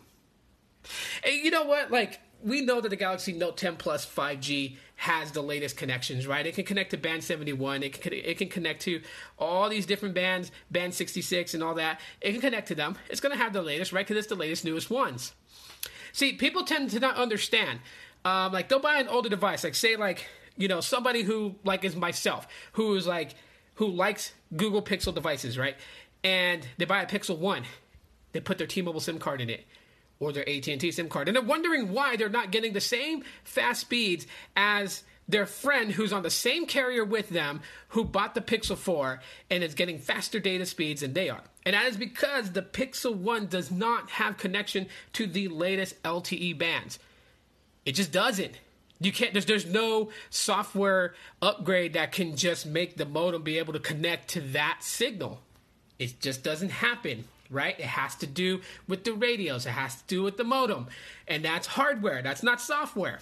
And 1.24 1.36
you 1.36 1.52
know 1.52 1.64
what? 1.64 1.92
Like, 1.92 2.20
we 2.44 2.62
know 2.62 2.80
that 2.82 2.90
the 2.90 2.96
Galaxy 2.96 3.34
Note 3.34 3.58
10 3.58 3.78
Plus 3.78 4.06
5G 4.06 4.78
has 4.98 5.32
the 5.32 5.42
latest 5.42 5.78
connections, 5.78 6.28
right? 6.28 6.46
It 6.46 6.56
can 6.56 6.64
connect 6.64 6.92
to 6.92 6.98
band 6.98 7.24
71. 7.24 7.84
It 7.84 8.02
can 8.02 8.14
it 8.14 8.38
can 8.38 8.50
connect 8.50 8.82
to 8.84 9.02
all 9.38 9.68
these 9.68 9.86
different 9.86 10.16
bands, 10.16 10.52
band 10.72 10.94
66 10.94 11.54
and 11.54 11.64
all 11.64 11.74
that. 11.76 12.00
It 12.22 12.32
can 12.34 12.42
connect 12.42 12.68
to 12.70 12.76
them. 12.76 12.98
It's 13.10 13.20
going 13.20 13.36
to 13.36 13.44
have 13.44 13.52
the 13.52 13.62
latest, 13.62 13.92
right? 13.92 14.06
Because 14.06 14.18
it's 14.18 14.28
the 14.28 14.36
latest, 14.36 14.64
newest 14.64 14.90
ones. 14.90 15.34
See, 16.14 16.34
people 16.34 16.64
tend 16.64 16.92
to 16.92 17.00
not 17.00 17.18
understand. 17.18 17.80
Um, 18.24 18.54
like 18.54 18.70
they'll 18.70 18.80
buy 18.80 18.98
an 18.98 19.08
older 19.08 19.30
device, 19.30 19.64
like 19.64 19.76
say 19.76 19.96
like 19.96 20.28
you 20.56 20.68
know 20.68 20.82
somebody 20.82 21.24
who 21.24 21.56
like 21.64 21.84
is 21.84 21.96
myself, 21.96 22.48
who 22.74 22.96
is 22.96 23.06
like 23.06 23.36
who 23.76 23.88
likes 23.88 24.34
Google 24.56 24.82
Pixel 24.82 25.14
devices, 25.14 25.58
right? 25.58 25.76
And 26.26 26.68
they 26.80 26.86
buy 26.86 27.04
a 27.04 27.06
Pixel 27.06 27.38
One, 27.38 27.64
they 28.32 28.40
put 28.40 28.58
their 28.58 28.66
T-Mobile 28.66 29.00
SIM 29.00 29.20
card 29.20 29.42
in 29.42 29.50
it 29.50 29.64
or 30.20 30.34
their 30.34 30.48
AT&T 30.50 30.92
SIM 30.92 31.08
card. 31.08 31.28
And 31.28 31.36
they're 31.36 31.44
wondering 31.44 31.92
why 31.94 32.16
they're 32.16 32.30
not 32.30 32.52
getting 32.52 32.74
the 32.74 32.82
same 32.82 33.24
fast 33.44 33.82
speeds 33.82 34.26
as 34.56 35.04
their 35.28 35.46
friend 35.46 35.92
who's 35.92 36.12
on 36.12 36.24
the 36.24 36.30
same 36.32 36.66
carrier 36.66 37.06
with 37.06 37.30
them 37.30 37.62
who 37.90 38.04
bought 38.04 38.34
the 38.34 38.42
Pixel 38.42 38.76
4 38.76 39.20
and 39.52 39.64
is 39.64 39.76
getting 39.76 40.00
faster 40.00 40.40
data 40.40 40.66
speeds 40.66 41.02
than 41.02 41.14
they 41.14 41.30
are. 41.30 41.44
And 41.64 41.76
that 41.76 41.86
is 41.86 41.98
because 41.98 42.52
the 42.52 42.62
Pixel 42.64 43.14
1 43.16 43.48
does 43.48 43.70
not 43.70 44.10
have 44.10 44.38
connection 44.38 44.88
to 45.14 45.28
the 45.28 45.48
latest 45.48 46.02
LTE 46.04 46.58
bands. 46.58 46.98
It 47.86 47.94
just 47.94 48.12
doesn't. 48.12 48.60
You 49.00 49.12
can't 49.12 49.34
there's 49.34 49.46
there's 49.46 49.66
no 49.66 50.10
software 50.30 51.14
upgrade 51.42 51.94
that 51.94 52.14
can 52.14 52.36
just 52.36 52.66
make 52.66 52.96
the 52.98 53.06
modem 53.06 53.44
be 53.44 53.60
able 53.60 53.74
to 53.74 53.80
connect 53.80 54.30
to 54.30 54.42
that 54.42 54.78
signal. 54.82 55.42
It 56.00 56.20
just 56.20 56.44
doesn't 56.44 56.70
happen 56.72 57.26
right? 57.50 57.80
It 57.80 57.86
has 57.86 58.16
to 58.16 58.28
do 58.28 58.62
with 58.88 59.04
the 59.04 59.14
radios, 59.14 59.66
it 59.66 59.72
has 59.72 59.96
to 59.96 60.04
do 60.08 60.24
with 60.24 60.38
the 60.38 60.44
modem. 60.44 60.88
And 61.28 61.44
that's 61.44 61.68
hardware, 61.68 62.22
that's 62.22 62.44
not 62.44 62.62
software. 62.62 63.20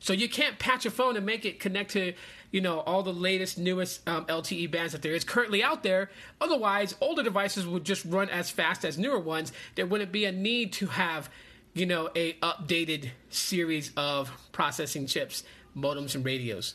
So 0.00 0.12
you 0.12 0.28
can't 0.28 0.58
patch 0.58 0.86
a 0.86 0.90
phone 0.90 1.16
and 1.16 1.26
make 1.26 1.44
it 1.44 1.58
connect 1.58 1.90
to, 1.92 2.12
you 2.52 2.60
know, 2.60 2.80
all 2.80 3.02
the 3.02 3.12
latest, 3.12 3.58
newest 3.58 4.08
um, 4.08 4.26
LTE 4.26 4.70
bands 4.70 4.92
that 4.92 5.02
there 5.02 5.14
is 5.14 5.24
currently 5.24 5.62
out 5.62 5.82
there. 5.82 6.10
Otherwise, 6.40 6.94
older 7.00 7.22
devices 7.22 7.66
would 7.66 7.84
just 7.84 8.04
run 8.04 8.28
as 8.30 8.48
fast 8.48 8.84
as 8.84 8.96
newer 8.96 9.18
ones. 9.18 9.52
There 9.74 9.86
wouldn't 9.86 10.12
be 10.12 10.24
a 10.24 10.32
need 10.32 10.72
to 10.74 10.86
have, 10.86 11.28
you 11.74 11.84
know, 11.84 12.10
a 12.14 12.34
updated 12.34 13.10
series 13.28 13.90
of 13.96 14.30
processing 14.52 15.06
chips, 15.06 15.42
modems, 15.76 16.14
and 16.14 16.24
radios. 16.24 16.74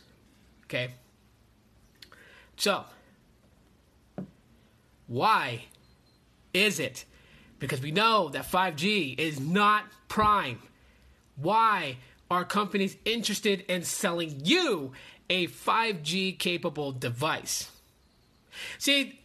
Okay. 0.65 0.91
So, 2.57 2.83
why 5.07 5.65
is 6.53 6.79
it? 6.79 7.05
Because 7.59 7.81
we 7.81 7.91
know 7.91 8.29
that 8.29 8.49
5G 8.49 9.19
is 9.19 9.39
not 9.39 9.85
prime. 10.07 10.59
Why 11.35 11.97
are 12.29 12.43
companies 12.43 12.97
interested 13.05 13.61
in 13.67 13.83
selling 13.83 14.41
you 14.43 14.91
a 15.29 15.47
5G 15.47 16.37
capable 16.37 16.91
device? 16.91 17.69
See, 18.77 19.19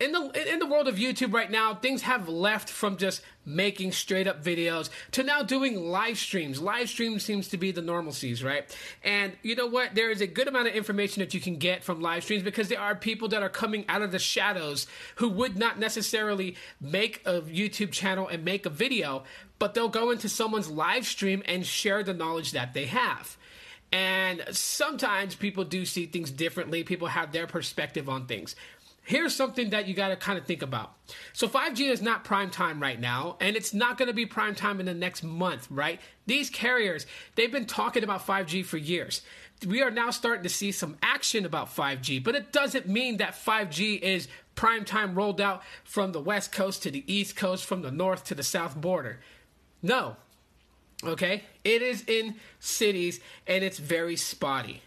in 0.00 0.12
the 0.12 0.52
in 0.52 0.58
the 0.60 0.66
world 0.66 0.86
of 0.86 0.96
YouTube 0.96 1.32
right 1.32 1.50
now, 1.50 1.74
things 1.74 2.02
have 2.02 2.28
left 2.28 2.70
from 2.70 2.96
just 2.96 3.20
making 3.44 3.90
straight 3.90 4.28
up 4.28 4.44
videos 4.44 4.90
to 5.12 5.22
now 5.22 5.42
doing 5.42 5.90
live 5.90 6.18
streams. 6.18 6.60
Live 6.60 6.88
streams 6.88 7.24
seems 7.24 7.48
to 7.48 7.56
be 7.56 7.72
the 7.72 7.80
normalcies, 7.80 8.44
right? 8.44 8.64
And 9.02 9.32
you 9.42 9.56
know 9.56 9.66
what? 9.66 9.94
There 9.94 10.10
is 10.10 10.20
a 10.20 10.26
good 10.26 10.46
amount 10.46 10.68
of 10.68 10.74
information 10.74 11.20
that 11.20 11.34
you 11.34 11.40
can 11.40 11.56
get 11.56 11.82
from 11.82 12.00
live 12.00 12.22
streams 12.22 12.42
because 12.42 12.68
there 12.68 12.80
are 12.80 12.94
people 12.94 13.28
that 13.28 13.42
are 13.42 13.48
coming 13.48 13.84
out 13.88 14.02
of 14.02 14.12
the 14.12 14.18
shadows 14.18 14.86
who 15.16 15.28
would 15.30 15.56
not 15.56 15.78
necessarily 15.78 16.56
make 16.80 17.22
a 17.26 17.40
YouTube 17.40 17.90
channel 17.90 18.28
and 18.28 18.44
make 18.44 18.66
a 18.66 18.70
video, 18.70 19.24
but 19.58 19.74
they'll 19.74 19.88
go 19.88 20.10
into 20.10 20.28
someone's 20.28 20.70
live 20.70 21.06
stream 21.06 21.42
and 21.46 21.66
share 21.66 22.04
the 22.04 22.14
knowledge 22.14 22.52
that 22.52 22.72
they 22.72 22.86
have. 22.86 23.36
And 23.90 24.44
sometimes 24.50 25.34
people 25.34 25.64
do 25.64 25.86
see 25.86 26.04
things 26.04 26.30
differently. 26.30 26.84
People 26.84 27.08
have 27.08 27.32
their 27.32 27.46
perspective 27.46 28.08
on 28.08 28.26
things 28.26 28.54
here's 29.08 29.34
something 29.34 29.70
that 29.70 29.88
you 29.88 29.94
got 29.94 30.08
to 30.08 30.16
kind 30.16 30.38
of 30.38 30.44
think 30.44 30.60
about. 30.60 30.92
So 31.32 31.48
5G 31.48 31.90
is 31.90 32.02
not 32.02 32.24
prime 32.24 32.50
time 32.50 32.78
right 32.78 33.00
now, 33.00 33.38
and 33.40 33.56
it's 33.56 33.72
not 33.72 33.96
going 33.96 34.08
to 34.08 34.14
be 34.14 34.26
prime 34.26 34.54
time 34.54 34.80
in 34.80 34.86
the 34.86 34.92
next 34.92 35.24
month, 35.24 35.66
right? 35.70 35.98
These 36.26 36.50
carriers, 36.50 37.06
they've 37.34 37.50
been 37.50 37.64
talking 37.64 38.04
about 38.04 38.26
5G 38.26 38.66
for 38.66 38.76
years. 38.76 39.22
We 39.66 39.80
are 39.80 39.90
now 39.90 40.10
starting 40.10 40.42
to 40.42 40.50
see 40.50 40.72
some 40.72 40.98
action 41.02 41.46
about 41.46 41.74
5G, 41.74 42.22
but 42.22 42.34
it 42.34 42.52
doesn't 42.52 42.86
mean 42.86 43.16
that 43.16 43.32
5G 43.32 43.98
is 43.98 44.28
prime 44.54 44.84
time 44.84 45.14
rolled 45.14 45.40
out 45.40 45.62
from 45.84 46.12
the 46.12 46.20
west 46.20 46.52
coast 46.52 46.82
to 46.82 46.90
the 46.90 47.02
east 47.10 47.34
coast, 47.34 47.64
from 47.64 47.80
the 47.80 47.90
north 47.90 48.24
to 48.24 48.34
the 48.34 48.42
south 48.42 48.78
border. 48.78 49.20
No. 49.82 50.16
Okay? 51.02 51.44
It 51.64 51.80
is 51.80 52.04
in 52.06 52.34
cities 52.60 53.20
and 53.46 53.64
it's 53.64 53.78
very 53.78 54.16
spotty. 54.16 54.82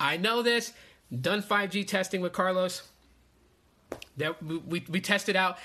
I 0.00 0.16
know 0.16 0.42
this. 0.42 0.72
Done 1.20 1.40
5G 1.40 1.86
testing 1.86 2.20
with 2.20 2.32
Carlos 2.32 2.82
that 4.16 4.42
we, 4.42 4.84
we 4.88 5.00
tested 5.00 5.36
out 5.36 5.58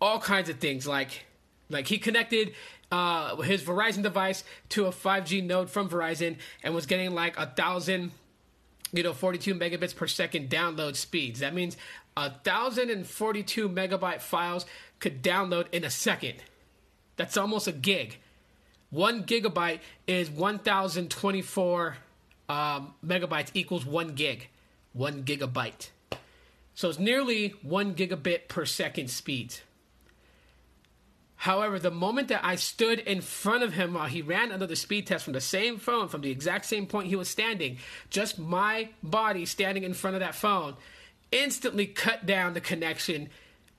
all 0.00 0.18
kinds 0.18 0.48
of 0.48 0.58
things 0.58 0.86
like 0.86 1.26
like 1.68 1.86
he 1.86 1.98
connected 1.98 2.54
uh, 2.90 3.36
his 3.36 3.62
Verizon 3.62 4.02
device 4.02 4.42
to 4.70 4.86
a 4.86 4.90
5G 4.90 5.44
node 5.44 5.70
from 5.70 5.88
Verizon 5.88 6.36
and 6.62 6.74
was 6.74 6.86
getting 6.86 7.14
like 7.14 7.38
a 7.38 7.46
thousand, 7.46 8.10
you 8.92 9.02
know, 9.02 9.12
42 9.12 9.54
megabits 9.54 9.94
per 9.94 10.06
second 10.06 10.50
download 10.50 10.96
speeds. 10.96 11.40
That 11.40 11.54
means 11.54 11.76
a 12.16 12.30
thousand 12.30 12.90
and 12.90 13.06
42 13.06 13.68
megabyte 13.68 14.20
files 14.20 14.66
could 14.98 15.22
download 15.22 15.66
in 15.72 15.84
a 15.84 15.90
second. 15.90 16.42
That's 17.16 17.36
almost 17.36 17.68
a 17.68 17.72
gig. 17.72 18.18
One 18.90 19.22
gigabyte 19.22 19.80
is 20.08 20.28
1,024 20.28 21.96
um, 22.48 22.94
megabytes 23.06 23.50
equals 23.54 23.86
one 23.86 24.14
gig. 24.14 24.48
One 24.92 25.22
gigabyte. 25.22 25.90
So 26.80 26.88
it's 26.88 26.98
nearly 26.98 27.48
one 27.60 27.94
gigabit 27.94 28.48
per 28.48 28.64
second 28.64 29.10
speed. 29.10 29.56
However, 31.36 31.78
the 31.78 31.90
moment 31.90 32.28
that 32.28 32.42
I 32.42 32.54
stood 32.54 33.00
in 33.00 33.20
front 33.20 33.62
of 33.62 33.74
him 33.74 33.92
while 33.92 34.06
he 34.06 34.22
ran 34.22 34.50
another 34.50 34.74
speed 34.76 35.06
test 35.06 35.24
from 35.24 35.34
the 35.34 35.42
same 35.42 35.76
phone, 35.76 36.08
from 36.08 36.22
the 36.22 36.30
exact 36.30 36.64
same 36.64 36.86
point 36.86 37.08
he 37.08 37.16
was 37.16 37.28
standing, 37.28 37.76
just 38.08 38.38
my 38.38 38.88
body 39.02 39.44
standing 39.44 39.82
in 39.82 39.92
front 39.92 40.16
of 40.16 40.20
that 40.20 40.34
phone, 40.34 40.74
instantly 41.30 41.84
cut 41.84 42.24
down 42.24 42.54
the 42.54 42.62
connection 42.62 43.28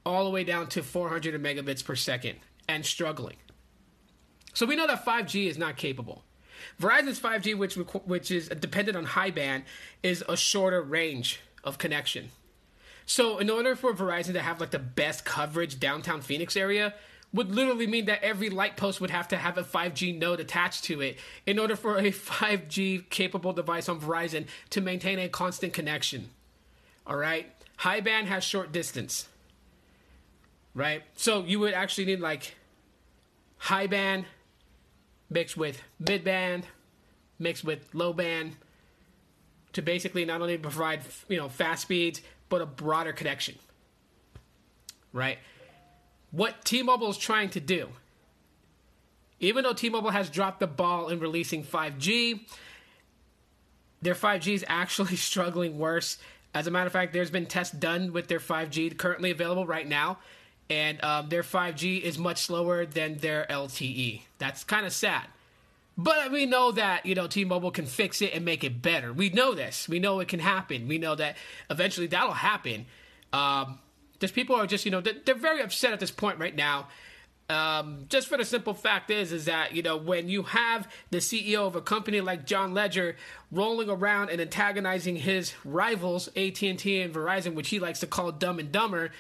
all 0.06 0.24
the 0.24 0.30
way 0.30 0.44
down 0.44 0.68
to 0.68 0.84
400 0.84 1.42
megabits 1.42 1.84
per 1.84 1.96
second 1.96 2.38
and 2.70 2.86
struggling. 2.86 3.38
So 4.54 4.68
we 4.68 4.76
know 4.76 4.86
that 4.86 5.04
5G 5.04 5.48
is 5.48 5.58
not 5.58 5.76
capable. 5.76 6.24
Verizon's 6.80 7.20
5G, 7.20 7.58
which 7.58 7.78
which 7.78 8.30
is 8.30 8.48
dependent 8.50 8.96
on 8.96 9.06
high 9.06 9.32
band, 9.32 9.64
is 10.04 10.24
a 10.30 10.38
shorter 10.38 10.84
range 10.84 11.40
of 11.64 11.80
connection. 11.80 12.30
So 13.06 13.40
in 13.40 13.50
order 13.50 13.76
for 13.76 13.94
Verizon 13.94 14.34
to 14.34 14.42
have 14.42 14.60
like 14.60 14.72
the 14.72 14.80
best 14.80 15.26
coverage 15.26 15.80
downtown 15.80 16.22
Phoenix 16.22 16.56
area, 16.56 16.94
would 17.34 17.54
literally 17.54 17.88
mean 17.88 18.06
that 18.06 18.24
every 18.24 18.50
light 18.50 18.76
post 18.76 19.00
would 19.00 19.10
have 19.10 19.28
to 19.30 19.38
have 19.38 19.58
a 19.58 19.64
5G 19.64 20.18
node 20.18 20.40
attached 20.40 20.84
to 20.86 21.02
it 21.02 21.18
in 21.46 21.60
order 21.60 21.76
for 21.76 21.98
a 21.98 22.12
5G 22.12 23.10
capable 23.10 23.54
device 23.54 23.88
on 23.88 24.00
Verizon 24.00 24.48
to 24.72 24.82
maintain 24.82 25.18
a 25.20 25.30
constant 25.30 25.74
connection. 25.74 26.30
All 27.08 27.16
right? 27.16 27.52
High 27.78 28.02
band 28.02 28.28
has 28.28 28.44
short 28.44 28.72
distance. 28.72 29.28
Right? 30.74 31.04
So 31.16 31.44
you 31.44 31.60
would 31.60 31.74
actually 31.74 32.06
need 32.06 32.20
like 32.20 32.56
high 33.58 33.88
band 33.88 34.26
mixed 35.30 35.56
with 35.56 35.82
mid 36.00 36.24
band 36.24 36.66
mixed 37.40 37.64
with 37.64 37.80
low 37.94 38.14
band 38.14 38.56
to 39.74 39.82
basically 39.82 40.26
not 40.26 40.42
only 40.42 40.58
provide, 40.58 41.02
you 41.28 41.38
know, 41.38 41.50
fast 41.50 41.84
speeds 41.84 42.22
but 42.52 42.62
a 42.62 42.66
broader 42.68 43.14
connection. 43.14 43.56
Right? 45.14 45.40
What 46.30 46.64
T 46.64 46.84
Mobile 46.84 47.10
is 47.10 47.18
trying 47.18 47.50
to 47.52 47.60
do, 47.60 47.90
even 49.40 49.64
though 49.64 49.74
T 49.74 49.90
Mobile 49.90 50.12
has 50.12 50.30
dropped 50.30 50.60
the 50.60 50.68
ball 50.68 51.08
in 51.08 51.20
releasing 51.20 51.64
5G, 51.64 52.42
their 54.04 54.14
5G 54.14 54.54
is 54.54 54.66
actually 54.68 55.16
struggling 55.30 55.80
worse. 55.80 56.20
As 56.54 56.68
a 56.68 56.72
matter 56.72 56.88
of 56.88 56.94
fact, 56.94 57.14
there's 57.14 57.32
been 57.32 57.46
tests 57.46 57.74
done 57.74 58.12
with 58.12 58.28
their 58.28 58.40
5G 58.40 58.98
currently 58.98 59.32
available 59.32 59.66
right 59.66 59.88
now, 59.88 60.20
and 60.70 61.04
um, 61.04 61.30
their 61.30 61.44
5G 61.44 62.02
is 62.02 62.20
much 62.20 62.42
slower 62.42 62.86
than 62.86 63.18
their 63.18 63.46
LTE. 63.50 64.22
That's 64.38 64.66
kind 64.66 64.86
of 64.86 64.92
sad. 64.92 65.28
But 65.98 66.32
we 66.32 66.46
know 66.46 66.72
that, 66.72 67.06
you 67.06 67.16
know, 67.16 67.28
T-Mobile 67.28 67.72
can 67.72 67.86
fix 67.86 68.22
it 68.22 68.34
and 68.34 68.46
make 68.46 68.64
it 68.64 68.82
better. 68.82 69.12
We 69.12 69.30
know 69.30 69.54
this. 69.54 69.90
We 69.90 70.00
know 70.00 70.20
it 70.20 70.28
can 70.28 70.40
happen. 70.40 70.88
We 70.88 70.98
know 70.98 71.16
that 71.16 71.36
eventually 71.70 72.08
that'll 72.08 72.32
happen. 72.32 72.86
Um, 73.34 73.80
just 74.20 74.34
people 74.34 74.56
are 74.56 74.68
just, 74.68 74.86
you 74.86 74.92
know, 74.92 75.02
they're, 75.02 75.36
very 75.36 75.62
upset 75.62 75.94
at 75.94 76.00
this 76.00 76.12
point 76.12 76.40
right 76.40 76.56
now. 76.56 76.88
Um, 77.50 78.06
just 78.08 78.30
for 78.30 78.38
the 78.38 78.46
simple 78.46 78.74
fact 78.74 79.12
is, 79.12 79.34
is 79.34 79.46
that 79.46 79.76
you 79.76 79.82
know 79.82 79.98
when 79.98 80.30
you 80.30 80.44
have 80.44 80.88
the 81.10 81.18
CEO 81.18 81.68
of 81.68 81.76
a 81.76 81.82
company 81.82 82.22
like 82.22 82.46
John 82.46 82.74
Legere 82.74 83.18
rolling 83.52 83.90
around 83.90 84.30
and 84.30 84.40
antagonizing 84.40 85.18
his 85.18 85.54
rivals 85.66 86.30
AT 86.30 86.62
and 86.62 86.80
T 86.80 87.02
and 87.02 87.14
Verizon, 87.14 87.54
which 87.54 87.68
he 87.68 87.80
likes 87.80 88.00
to 88.00 88.08
call 88.08 88.32
Dumb 88.32 88.60
and 88.60 88.72
Dumber, 88.72 89.12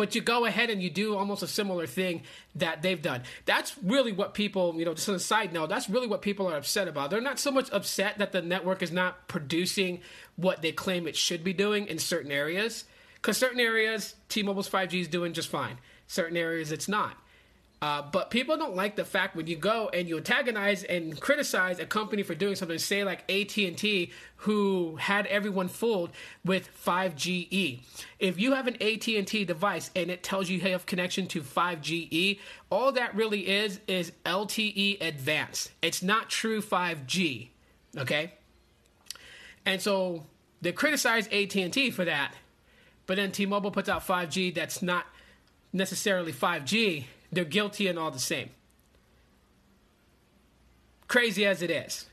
but 0.00 0.14
you 0.14 0.22
go 0.22 0.46
ahead 0.46 0.70
and 0.70 0.82
you 0.82 0.88
do 0.88 1.14
almost 1.14 1.42
a 1.42 1.46
similar 1.46 1.86
thing 1.86 2.22
that 2.54 2.80
they've 2.80 3.02
done. 3.02 3.20
That's 3.44 3.76
really 3.84 4.12
what 4.12 4.32
people, 4.32 4.74
you 4.78 4.86
know, 4.86 4.94
just 4.94 5.10
on 5.10 5.14
a 5.14 5.18
side 5.18 5.52
note, 5.52 5.68
that's 5.68 5.90
really 5.90 6.06
what 6.06 6.22
people 6.22 6.48
are 6.48 6.56
upset 6.56 6.88
about. 6.88 7.10
They're 7.10 7.20
not 7.20 7.38
so 7.38 7.50
much 7.50 7.68
upset 7.70 8.16
that 8.16 8.32
the 8.32 8.40
network 8.40 8.82
is 8.82 8.90
not 8.90 9.28
producing 9.28 10.00
what 10.36 10.62
they 10.62 10.72
claim 10.72 11.06
it 11.06 11.16
should 11.16 11.44
be 11.44 11.52
doing 11.52 11.86
in 11.86 11.98
certain 11.98 12.32
areas, 12.32 12.84
because 13.16 13.36
certain 13.36 13.60
areas, 13.60 14.14
T 14.30 14.42
Mobile's 14.42 14.70
5G 14.70 15.02
is 15.02 15.08
doing 15.08 15.34
just 15.34 15.50
fine. 15.50 15.76
Certain 16.06 16.38
areas, 16.38 16.72
it's 16.72 16.88
not. 16.88 17.18
Uh, 17.82 18.02
but 18.02 18.30
people 18.30 18.58
don't 18.58 18.76
like 18.76 18.94
the 18.96 19.04
fact 19.06 19.34
when 19.34 19.46
you 19.46 19.56
go 19.56 19.88
and 19.94 20.06
you 20.06 20.18
antagonize 20.18 20.84
and 20.84 21.18
criticize 21.18 21.78
a 21.78 21.86
company 21.86 22.22
for 22.22 22.34
doing 22.34 22.54
something, 22.54 22.76
say 22.76 23.04
like 23.04 23.20
AT&T, 23.30 24.12
who 24.36 24.96
had 24.96 25.26
everyone 25.26 25.66
fooled 25.66 26.10
with 26.44 26.68
5GE. 26.84 27.80
If 28.18 28.38
you 28.38 28.52
have 28.52 28.66
an 28.66 28.76
AT&T 28.82 29.46
device 29.46 29.90
and 29.96 30.10
it 30.10 30.22
tells 30.22 30.50
you 30.50 30.58
you 30.58 30.72
have 30.72 30.84
connection 30.84 31.26
to 31.28 31.40
5GE, 31.40 32.38
all 32.68 32.92
that 32.92 33.14
really 33.14 33.48
is 33.48 33.80
is 33.86 34.12
LTE 34.26 35.00
Advanced. 35.00 35.70
It's 35.80 36.02
not 36.02 36.28
true 36.28 36.60
5G. 36.60 37.48
Okay, 37.96 38.34
and 39.64 39.80
so 39.80 40.26
they 40.60 40.72
criticize 40.72 41.26
AT&T 41.28 41.90
for 41.92 42.04
that, 42.04 42.34
but 43.06 43.16
then 43.16 43.32
T-Mobile 43.32 43.70
puts 43.70 43.88
out 43.88 44.06
5G 44.06 44.54
that's 44.54 44.82
not 44.82 45.06
necessarily 45.72 46.32
5G 46.32 47.06
they're 47.32 47.44
guilty 47.44 47.86
and 47.86 47.98
all 47.98 48.10
the 48.10 48.18
same. 48.18 48.50
Crazy 51.08 51.44
as 51.44 51.62
it 51.62 51.70
is. 51.70 52.06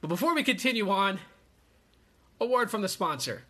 But 0.00 0.08
before 0.08 0.34
we 0.34 0.42
continue 0.42 0.90
on, 0.90 1.18
a 2.40 2.46
word 2.46 2.70
from 2.70 2.82
the 2.82 2.88
sponsor. 2.88 3.42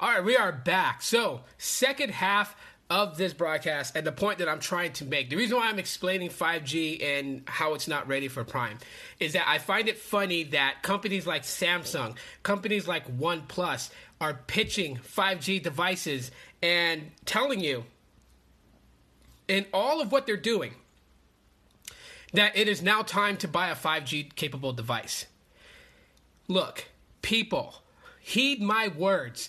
All 0.00 0.10
right, 0.10 0.24
we 0.24 0.36
are 0.36 0.52
back. 0.52 1.02
So, 1.02 1.42
second 1.56 2.10
half 2.10 2.54
of 2.90 3.16
this 3.16 3.32
broadcast 3.32 3.96
and 3.96 4.06
the 4.06 4.12
point 4.12 4.38
that 4.38 4.48
I'm 4.48 4.60
trying 4.60 4.92
to 4.94 5.04
make. 5.04 5.30
The 5.30 5.36
reason 5.36 5.56
why 5.56 5.68
I'm 5.68 5.78
explaining 5.78 6.28
5G 6.28 7.02
and 7.02 7.42
how 7.46 7.74
it's 7.74 7.88
not 7.88 8.06
ready 8.06 8.28
for 8.28 8.44
prime 8.44 8.78
is 9.18 9.32
that 9.32 9.48
I 9.48 9.58
find 9.58 9.88
it 9.88 9.98
funny 9.98 10.44
that 10.44 10.82
companies 10.82 11.26
like 11.26 11.42
Samsung, 11.42 12.16
companies 12.42 12.86
like 12.86 13.06
OnePlus 13.18 13.90
are 14.20 14.34
pitching 14.46 14.96
5G 14.96 15.62
devices 15.62 16.30
and 16.62 17.10
telling 17.24 17.60
you 17.60 17.84
in 19.48 19.66
all 19.72 20.00
of 20.00 20.12
what 20.12 20.26
they're 20.26 20.36
doing 20.36 20.74
that 22.34 22.56
it 22.56 22.68
is 22.68 22.82
now 22.82 23.00
time 23.02 23.36
to 23.38 23.48
buy 23.48 23.70
a 23.70 23.74
5G 23.74 24.34
capable 24.34 24.72
device. 24.72 25.26
Look, 26.48 26.86
people, 27.22 27.76
heed 28.20 28.60
my 28.60 28.88
words. 28.88 29.48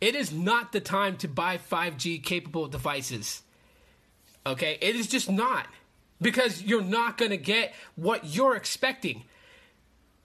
It 0.00 0.14
is 0.14 0.32
not 0.32 0.72
the 0.72 0.80
time 0.80 1.16
to 1.18 1.28
buy 1.28 1.56
5G 1.56 2.22
capable 2.22 2.66
devices. 2.66 3.42
Okay? 4.44 4.76
It 4.80 4.96
is 4.96 5.06
just 5.06 5.30
not. 5.30 5.68
Because 6.20 6.62
you're 6.62 6.82
not 6.82 7.16
going 7.16 7.30
to 7.30 7.36
get 7.36 7.74
what 7.94 8.24
you're 8.24 8.56
expecting. 8.56 9.24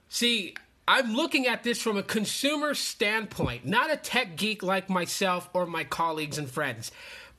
See, 0.08 0.54
I'm 0.88 1.14
looking 1.14 1.46
at 1.46 1.62
this 1.62 1.80
from 1.80 1.96
a 1.96 2.02
consumer 2.02 2.74
standpoint, 2.74 3.64
not 3.64 3.92
a 3.92 3.96
tech 3.96 4.36
geek 4.36 4.62
like 4.62 4.90
myself 4.90 5.48
or 5.52 5.66
my 5.66 5.84
colleagues 5.84 6.38
and 6.38 6.50
friends 6.50 6.90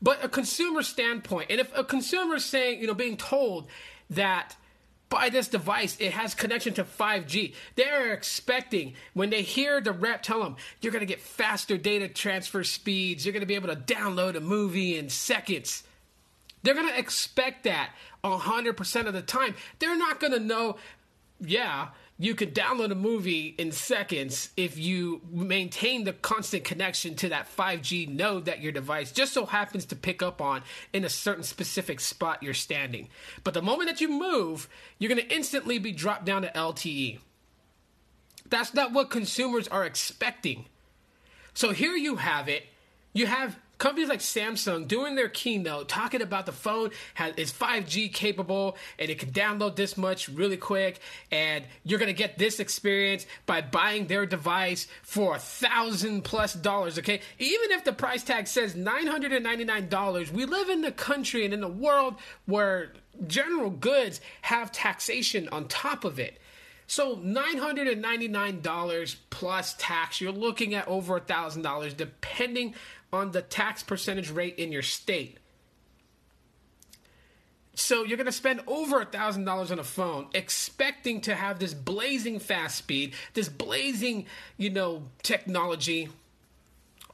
but 0.04 0.24
a 0.24 0.28
consumer 0.28 0.84
standpoint. 0.84 1.50
And 1.50 1.62
if 1.62 1.76
a 1.76 1.84
consumer 1.84 2.36
is 2.36 2.46
saying, 2.46 2.82
you 2.82 2.88
know, 2.88 2.94
being 2.94 3.16
told 3.16 3.68
that 4.10 4.58
by 5.08 5.30
this 5.30 5.48
device, 5.48 5.96
it 6.00 6.12
has 6.12 6.36
connection 6.36 6.74
to 6.74 6.84
5G. 6.84 7.54
They're 7.76 8.14
expecting 8.14 8.96
when 9.14 9.30
they 9.30 9.44
hear 9.44 9.80
the 9.80 9.94
rep 9.94 10.22
tell 10.22 10.44
them 10.44 10.58
you're 10.82 10.92
going 10.92 11.06
to 11.06 11.12
get 11.12 11.22
faster 11.22 11.78
data 11.78 12.10
transfer 12.10 12.64
speeds, 12.66 13.26
you're 13.26 13.32
going 13.32 13.42
to 13.42 13.48
be 13.48 13.56
able 13.56 13.70
to 13.70 13.76
download 13.76 14.36
a 14.36 14.42
movie 14.42 14.98
in 14.98 15.10
seconds. 15.10 15.84
They're 16.64 16.74
going 16.74 16.90
to 16.90 17.00
expect 17.00 17.64
that 17.64 17.92
100% 18.24 19.06
of 19.06 19.14
the 19.14 19.22
time. 19.22 19.56
They're 19.80 19.98
not 19.98 20.20
going 20.20 20.34
to 20.34 20.40
know, 20.40 20.78
yeah, 21.40 21.90
you 22.24 22.36
could 22.36 22.56
download 22.56 22.90
a 22.90 22.96
movie 22.96 23.54
in 23.58 23.72
seconds 23.74 24.50
if 24.56 24.78
you 24.78 25.22
maintain 25.30 26.06
the 26.06 26.14
constant 26.14 26.64
connection 26.64 27.16
to 27.16 27.28
that 27.28 27.54
5G 27.54 28.08
node 28.08 28.46
that 28.46 28.62
your 28.62 28.72
device 28.72 29.12
just 29.12 29.34
so 29.34 29.46
happens 29.46 29.84
to 29.88 29.96
pick 29.98 30.24
up 30.24 30.42
on 30.42 30.64
in 30.94 31.04
a 31.04 31.10
certain 31.10 31.44
specific 31.44 32.00
spot 32.00 32.42
you're 32.42 32.54
standing. 32.54 33.10
But 33.44 33.54
the 33.54 33.62
moment 33.62 33.90
that 33.90 34.00
you 34.00 34.08
move, 34.08 34.70
you're 34.98 35.14
going 35.14 35.22
to 35.22 35.36
instantly 35.36 35.80
be 35.80 35.92
dropped 35.92 36.24
down 36.24 36.44
to 36.44 36.52
LTE. 36.54 37.20
That's 38.50 38.74
not 38.74 38.94
what 38.94 39.10
consumers 39.10 39.68
are 39.68 39.84
expecting. 39.84 40.68
So 41.54 41.72
here 41.72 41.96
you 41.96 42.16
have 42.16 42.48
it. 42.48 42.64
You 43.12 43.26
have 43.26 43.60
companies 43.84 44.08
like 44.08 44.22
Samsung 44.22 44.88
doing 44.88 45.16
their 45.16 45.28
keynote 45.28 45.90
talking 45.90 46.22
about 46.22 46.46
the 46.46 46.54
phone 46.54 46.90
has, 47.16 47.36
is 47.36 47.52
5G 47.52 48.14
capable 48.14 48.78
and 48.98 49.10
it 49.10 49.20
can 49.20 49.32
download 49.32 49.76
this 49.76 49.98
much 49.98 50.30
really 50.30 50.56
quick 50.56 51.02
and 51.34 51.66
you're 51.84 52.00
to 52.00 52.14
get 52.14 52.38
this 52.38 52.62
experience 52.62 53.26
by 53.46 53.60
buying 53.60 54.08
their 54.08 54.26
device 54.26 54.88
for 55.02 55.36
a 55.36 55.40
thousand 55.40 56.22
plus 56.22 56.54
dollars. 56.54 56.98
Okay. 56.98 57.20
Even 57.40 57.72
if 57.72 57.84
the 57.84 57.92
price 57.92 58.24
tag 58.24 58.48
says 58.48 58.74
$999, 58.74 60.32
we 60.32 60.46
live 60.46 60.70
in 60.70 60.80
the 60.80 60.94
country 60.94 61.44
and 61.44 61.54
in 61.54 61.60
the 61.60 61.68
world 61.68 62.16
where 62.46 62.94
general 63.28 63.70
goods 63.70 64.22
have 64.44 64.72
taxation 64.72 65.50
on 65.50 65.68
top 65.68 66.06
of 66.06 66.20
it. 66.20 66.40
So 66.88 67.18
$999 67.18 69.16
plus 69.30 69.76
tax, 69.78 70.22
you're 70.22 70.32
looking 70.32 70.74
at 70.74 70.88
over 70.88 71.20
$1,000 71.20 71.98
depending 71.98 72.76
on 73.14 73.32
the 73.32 73.42
tax 73.42 73.84
percentage 73.84 74.30
rate 74.30 74.56
in 74.58 74.72
your 74.72 74.82
state. 74.82 75.38
So 77.76 78.04
you're 78.04 78.18
going 78.18 78.26
to 78.26 78.32
spend 78.32 78.62
over 78.68 79.02
a 79.02 79.06
thousand 79.06 79.46
dollars 79.46 79.72
on 79.72 79.80
a 79.80 79.84
phone, 79.84 80.28
expecting 80.34 81.22
to 81.22 81.34
have 81.34 81.58
this 81.58 81.74
blazing 81.74 82.40
fast 82.40 82.78
speed, 82.78 83.14
this 83.34 83.50
blazing, 83.50 84.26
you 84.58 84.70
know, 84.70 85.04
technology, 85.24 86.10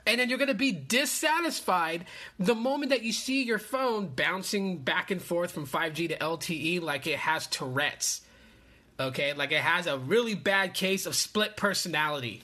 and 0.06 0.20
then 0.20 0.28
you're 0.28 0.40
going 0.40 0.48
to 0.48 0.56
be 0.56 0.72
dissatisfied 0.72 2.06
the 2.40 2.56
moment 2.56 2.90
that 2.90 3.04
you 3.04 3.14
see 3.14 3.44
your 3.44 3.60
phone 3.60 4.08
bouncing 4.08 4.80
back 4.80 5.12
and 5.12 5.22
forth 5.22 5.52
from 5.52 5.68
5G 5.68 6.10
to 6.10 6.18
LTE 6.18 6.82
like 6.82 7.06
it 7.06 7.20
has 7.20 7.46
Tourette's. 7.48 8.22
Okay, 9.00 9.34
like 9.34 9.52
it 9.52 9.62
has 9.62 9.88
a 9.88 9.98
really 9.98 10.34
bad 10.34 10.74
case 10.74 11.06
of 11.06 11.16
split 11.16 11.56
personality. 11.56 12.44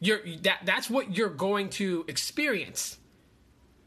You're 0.00 0.20
that 0.42 0.60
that's 0.64 0.88
what 0.88 1.16
you're 1.16 1.28
going 1.28 1.70
to 1.70 2.04
experience. 2.08 2.96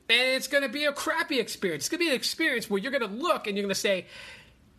And 0.09 0.35
it's 0.35 0.47
going 0.47 0.63
to 0.63 0.69
be 0.69 0.83
a 0.83 0.91
crappy 0.91 1.39
experience. 1.39 1.83
It's 1.83 1.89
going 1.89 1.99
to 1.99 2.05
be 2.05 2.09
an 2.09 2.15
experience 2.15 2.69
where 2.69 2.81
you're 2.81 2.91
going 2.91 3.07
to 3.07 3.15
look 3.15 3.47
and 3.47 3.55
you're 3.55 3.63
going 3.63 3.73
to 3.73 3.79
say, 3.79 4.07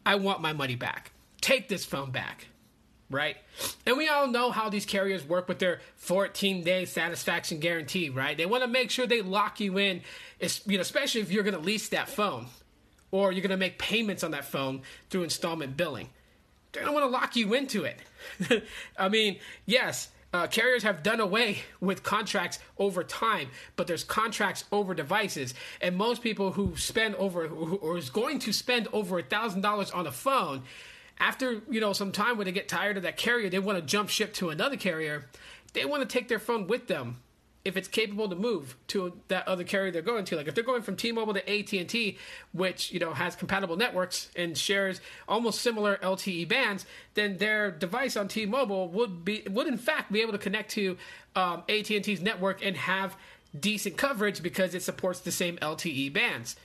I 0.04 0.16
want 0.16 0.42
my 0.42 0.52
money 0.52 0.74
back. 0.74 1.12
Take 1.40 1.68
this 1.68 1.86
phone 1.86 2.10
back. 2.10 2.48
Right? 3.08 3.36
And 3.86 3.96
we 3.96 4.08
all 4.08 4.26
know 4.26 4.50
how 4.50 4.68
these 4.68 4.86
carriers 4.86 5.26
work 5.26 5.48
with 5.48 5.58
their 5.58 5.80
14 5.96 6.64
day 6.64 6.84
satisfaction 6.84 7.60
guarantee, 7.60 8.10
right? 8.10 8.36
They 8.36 8.46
want 8.46 8.62
to 8.62 8.68
make 8.68 8.90
sure 8.90 9.06
they 9.06 9.22
lock 9.22 9.60
you 9.60 9.78
in, 9.78 10.02
you 10.66 10.76
know, 10.76 10.80
especially 10.80 11.20
if 11.22 11.30
you're 11.30 11.42
going 11.42 11.54
to 11.54 11.60
lease 11.60 11.90
that 11.90 12.08
phone 12.08 12.46
or 13.10 13.30
you're 13.30 13.42
going 13.42 13.50
to 13.50 13.56
make 13.56 13.78
payments 13.78 14.24
on 14.24 14.32
that 14.32 14.46
phone 14.46 14.82
through 15.10 15.22
installment 15.22 15.76
billing. 15.76 16.08
They 16.72 16.80
don't 16.80 16.94
want 16.94 17.04
to 17.04 17.10
lock 17.10 17.36
you 17.36 17.52
into 17.54 17.84
it. 17.84 17.98
I 18.98 19.08
mean, 19.10 19.38
yes, 19.66 20.08
uh, 20.32 20.46
carriers 20.46 20.82
have 20.82 21.02
done 21.02 21.20
away 21.20 21.58
with 21.80 22.02
contracts 22.02 22.58
over 22.78 23.04
time, 23.04 23.48
but 23.76 23.86
there's 23.86 24.04
contracts 24.04 24.64
over 24.72 24.94
devices. 24.94 25.54
And 25.80 25.96
most 25.96 26.22
people 26.22 26.52
who 26.52 26.76
spend 26.76 27.14
over 27.16 27.46
or 27.46 27.98
is 27.98 28.10
going 28.10 28.38
to 28.40 28.52
spend 28.52 28.88
over 28.92 29.18
a 29.18 29.22
thousand 29.22 29.60
dollars 29.60 29.90
on 29.90 30.06
a 30.06 30.12
phone, 30.12 30.62
after 31.18 31.62
you 31.70 31.80
know 31.80 31.92
some 31.92 32.12
time 32.12 32.36
when 32.38 32.46
they 32.46 32.52
get 32.52 32.68
tired 32.68 32.96
of 32.96 33.02
that 33.02 33.16
carrier, 33.16 33.50
they 33.50 33.58
want 33.58 33.78
to 33.78 33.84
jump 33.84 34.08
ship 34.08 34.32
to 34.34 34.50
another 34.50 34.76
carrier. 34.76 35.28
They 35.74 35.84
want 35.84 36.02
to 36.02 36.08
take 36.08 36.28
their 36.28 36.38
phone 36.38 36.66
with 36.66 36.86
them 36.86 37.18
if 37.64 37.76
it's 37.76 37.88
capable 37.88 38.28
to 38.28 38.34
move 38.34 38.76
to 38.88 39.12
that 39.28 39.46
other 39.46 39.64
carrier 39.64 39.90
they're 39.90 40.02
going 40.02 40.24
to. 40.24 40.36
Like 40.36 40.48
if 40.48 40.54
they're 40.54 40.64
going 40.64 40.82
from 40.82 40.96
T-Mobile 40.96 41.34
to 41.34 41.50
AT&T, 41.50 42.18
which 42.52 42.90
you 42.92 42.98
know 42.98 43.12
has 43.12 43.36
compatible 43.36 43.76
networks 43.76 44.28
and 44.34 44.56
shares 44.56 45.00
almost 45.28 45.60
similar 45.60 45.96
LTE 45.98 46.48
bands, 46.48 46.86
then 47.14 47.38
their 47.38 47.70
device 47.70 48.16
on 48.16 48.28
T-Mobile 48.28 48.88
would 48.88 49.24
be 49.24 49.42
would 49.48 49.66
in 49.66 49.78
fact 49.78 50.12
be 50.12 50.20
able 50.22 50.32
to 50.32 50.38
connect 50.38 50.72
to 50.72 50.96
um, 51.36 51.62
AT&T's 51.68 52.20
network 52.20 52.64
and 52.64 52.76
have 52.76 53.16
decent 53.58 53.96
coverage 53.96 54.42
because 54.42 54.74
it 54.74 54.82
supports 54.82 55.20
the 55.20 55.32
same 55.32 55.56
LTE 55.58 56.12
bands. 56.12 56.56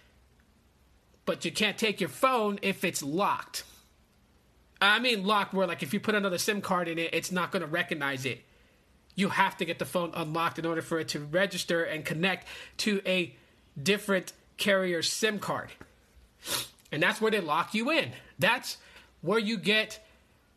But 1.25 1.45
you 1.45 1.51
can't 1.51 1.77
take 1.77 1.99
your 1.99 2.09
phone 2.09 2.57
if 2.61 2.83
it's 2.83 3.03
locked. 3.03 3.65
I 4.81 4.99
mean 4.99 5.25
locked 5.25 5.53
where 5.53 5.67
like 5.67 5.83
if 5.83 5.93
you 5.93 5.99
put 5.99 6.15
another 6.15 6.37
SIM 6.37 6.61
card 6.61 6.87
in 6.87 6.97
it, 6.97 7.13
it's 7.13 7.31
not 7.31 7.51
going 7.51 7.61
to 7.61 7.67
recognize 7.67 8.25
it 8.25 8.41
you 9.17 9.29
have 9.29 9.57
to 9.57 9.65
get 9.65 9.79
the 9.79 9.85
phone 9.85 10.11
unlocked 10.13 10.59
in 10.59 10.65
order 10.65 10.81
for 10.81 10.99
it 10.99 11.09
to 11.09 11.19
register 11.19 11.83
and 11.83 12.05
connect 12.05 12.47
to 12.77 13.01
a 13.05 13.35
different 13.81 14.31
carrier 14.55 15.01
SIM 15.01 15.39
card. 15.39 15.69
And 16.91 17.03
that's 17.03 17.19
where 17.19 17.31
they 17.31 17.41
lock 17.41 17.73
you 17.73 17.89
in. 17.91 18.11
That's 18.39 18.77
where 19.21 19.39
you 19.39 19.57
get 19.57 19.99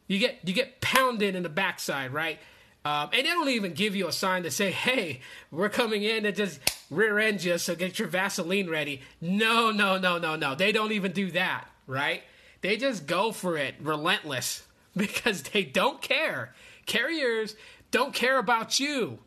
you 0.07 0.19
get 0.19 0.39
you 0.45 0.53
get 0.53 0.81
pounded 0.81 1.35
in 1.35 1.43
the 1.43 1.49
backside, 1.49 2.13
right? 2.13 2.39
Um, 2.85 3.11
and 3.13 3.27
they 3.27 3.31
don't 3.31 3.49
even 3.49 3.73
give 3.73 3.97
you 3.97 4.09
a 4.09 4.13
sign 4.13 4.45
to 4.45 4.51
say, 4.51 4.71
hey, 4.71 5.21
we're 5.51 5.69
coming 5.69 6.03
in 6.03 6.25
and 6.25 6.35
just 6.35 6.61
rear 6.91 7.19
end 7.19 7.45
you, 7.45 7.59
so 7.59 7.75
get 7.75 7.99
your 7.99 8.09
Vaseline 8.09 8.71
ready. 8.71 9.03
No, 9.21 9.71
no, 9.71 9.99
no, 9.99 10.19
no, 10.19 10.37
no. 10.37 10.55
They 10.55 10.73
don't 10.73 10.93
even 10.93 11.13
do 11.13 11.31
that, 11.33 11.67
right? 11.87 12.23
They 12.63 12.77
just 12.79 13.07
go 13.07 13.33
for 13.33 13.57
it, 13.59 13.75
relentless, 13.81 14.67
because 14.97 15.43
they 15.43 15.63
don't 15.63 16.01
care. 16.01 16.55
Carriers 16.87 17.55
don't 17.91 18.15
care 18.15 18.39
about 18.39 18.81
you. 18.81 19.19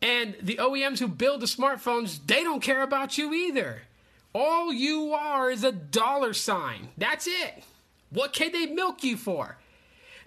And 0.00 0.36
the 0.42 0.56
OEMs 0.56 0.98
who 0.98 1.08
build 1.08 1.40
the 1.40 1.46
smartphones, 1.46 2.18
they 2.26 2.42
don't 2.42 2.62
care 2.62 2.82
about 2.82 3.18
you 3.18 3.32
either. 3.32 3.82
All 4.34 4.72
you 4.72 5.12
are 5.12 5.50
is 5.50 5.62
a 5.62 5.72
dollar 5.72 6.32
sign. 6.32 6.88
That's 6.96 7.26
it. 7.26 7.64
What 8.10 8.32
can 8.32 8.52
they 8.52 8.66
milk 8.66 9.04
you 9.04 9.16
for? 9.16 9.58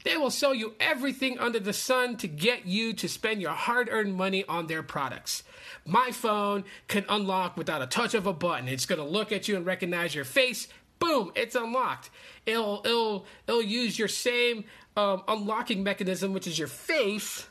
They 0.06 0.18
will 0.18 0.30
sell 0.30 0.54
you 0.54 0.76
everything 0.80 1.40
under 1.40 1.60
the 1.60 1.74
sun 1.74 2.16
to 2.18 2.28
get 2.28 2.68
you 2.68 2.94
to 2.94 3.10
spend 3.10 3.42
your 3.42 3.52
hard 3.52 3.90
earned 3.92 4.14
money 4.16 4.46
on 4.46 4.68
their 4.68 4.84
products. 4.84 5.42
My 5.84 6.12
phone 6.12 6.64
can 6.88 7.06
unlock 7.10 7.58
without 7.58 7.82
a 7.82 7.88
touch 7.88 8.14
of 8.14 8.28
a 8.28 8.34
button. 8.34 8.68
It's 8.68 8.86
going 8.86 9.02
to 9.02 9.08
look 9.08 9.32
at 9.32 9.48
you 9.48 9.56
and 9.56 9.66
recognize 9.66 10.14
your 10.14 10.24
face. 10.24 10.68
Boom, 11.00 11.32
it's 11.36 11.56
unlocked. 11.56 12.12
It'll, 12.46 12.82
it'll, 12.86 13.26
it'll 13.48 13.62
use 13.64 13.98
your 13.98 14.08
same 14.08 14.66
um, 14.96 15.24
unlocking 15.28 15.84
mechanism, 15.84 16.34
which 16.34 16.48
is 16.48 16.58
your 16.58 16.68
face, 16.68 17.48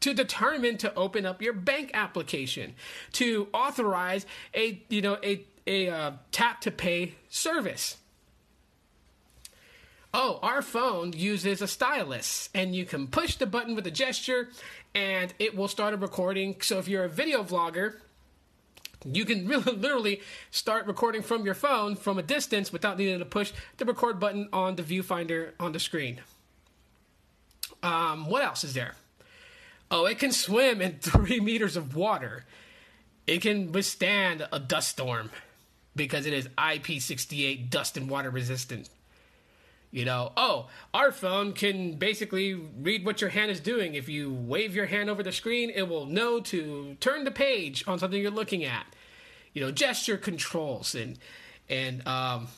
to 0.00 0.14
determine 0.14 0.78
to 0.78 0.94
open 0.94 1.26
up 1.26 1.42
your 1.42 1.52
bank 1.52 1.90
application, 1.94 2.74
to 3.12 3.48
authorize 3.52 4.26
a, 4.54 4.82
you 4.88 5.02
know, 5.02 5.18
a, 5.24 5.44
a 5.66 5.88
uh, 5.88 6.12
tap 6.30 6.60
to 6.62 6.70
pay 6.70 7.14
service 7.28 7.96
oh, 10.14 10.38
our 10.42 10.62
phone 10.62 11.12
uses 11.12 11.62
a 11.62 11.68
stylus, 11.68 12.48
and 12.54 12.74
you 12.74 12.84
can 12.84 13.06
push 13.06 13.36
the 13.36 13.46
button 13.46 13.74
with 13.74 13.86
a 13.86 13.90
gesture, 13.90 14.48
and 14.94 15.32
it 15.38 15.56
will 15.56 15.68
start 15.68 15.94
a 15.94 15.96
recording. 15.96 16.56
So 16.60 16.78
if 16.78 16.88
you're 16.88 17.04
a 17.04 17.08
video 17.08 17.42
vlogger, 17.42 17.96
you 19.04 19.24
can 19.24 19.46
really 19.46 19.72
literally 19.76 20.20
start 20.50 20.86
recording 20.86 21.22
from 21.22 21.44
your 21.44 21.54
phone 21.54 21.94
from 21.94 22.18
a 22.18 22.22
distance 22.22 22.72
without 22.72 22.98
needing 22.98 23.18
to 23.18 23.24
push 23.24 23.52
the 23.76 23.84
record 23.84 24.18
button 24.18 24.48
on 24.52 24.76
the 24.76 24.82
viewfinder 24.82 25.52
on 25.60 25.72
the 25.72 25.80
screen. 25.80 26.20
Um, 27.82 28.26
what 28.26 28.42
else 28.42 28.64
is 28.64 28.74
there? 28.74 28.94
Oh, 29.90 30.06
it 30.06 30.18
can 30.18 30.32
swim 30.32 30.80
in 30.80 30.92
three 31.00 31.40
meters 31.40 31.76
of 31.76 31.96
water. 31.96 32.44
It 33.26 33.42
can 33.42 33.72
withstand 33.72 34.46
a 34.52 34.58
dust 34.58 34.90
storm 34.90 35.30
because 35.94 36.26
it 36.26 36.32
is 36.32 36.48
IP68 36.48 37.70
dust 37.70 37.96
and 37.96 38.08
water 38.08 38.30
resistant. 38.30 38.88
You 39.90 40.04
know, 40.04 40.32
oh, 40.36 40.68
our 40.92 41.12
phone 41.12 41.54
can 41.54 41.94
basically 41.94 42.54
read 42.54 43.06
what 43.06 43.22
your 43.22 43.30
hand 43.30 43.50
is 43.50 43.58
doing. 43.58 43.94
If 43.94 44.08
you 44.08 44.32
wave 44.32 44.74
your 44.74 44.84
hand 44.84 45.08
over 45.08 45.22
the 45.22 45.32
screen, 45.32 45.70
it 45.70 45.88
will 45.88 46.04
know 46.04 46.40
to 46.40 46.96
turn 47.00 47.24
the 47.24 47.30
page 47.30 47.84
on 47.86 47.98
something 47.98 48.20
you're 48.20 48.30
looking 48.30 48.64
at. 48.64 48.86
You 49.54 49.62
know, 49.62 49.70
gesture 49.70 50.18
controls 50.18 50.94
and 50.94 51.18
and 51.70 52.06
um, 52.06 52.48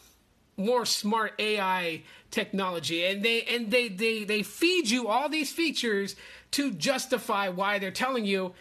more 0.60 0.84
smart 0.84 1.34
AI 1.38 2.02
technology, 2.30 3.04
and 3.04 3.22
they 3.22 3.42
and 3.42 3.70
they 3.70 3.88
they 3.88 4.24
they 4.24 4.42
feed 4.42 4.88
you 4.88 5.08
all 5.08 5.28
these 5.28 5.52
features 5.52 6.16
to 6.52 6.72
justify 6.72 7.48
why 7.48 7.78
they're 7.78 7.90
telling 7.90 8.24
you. 8.24 8.52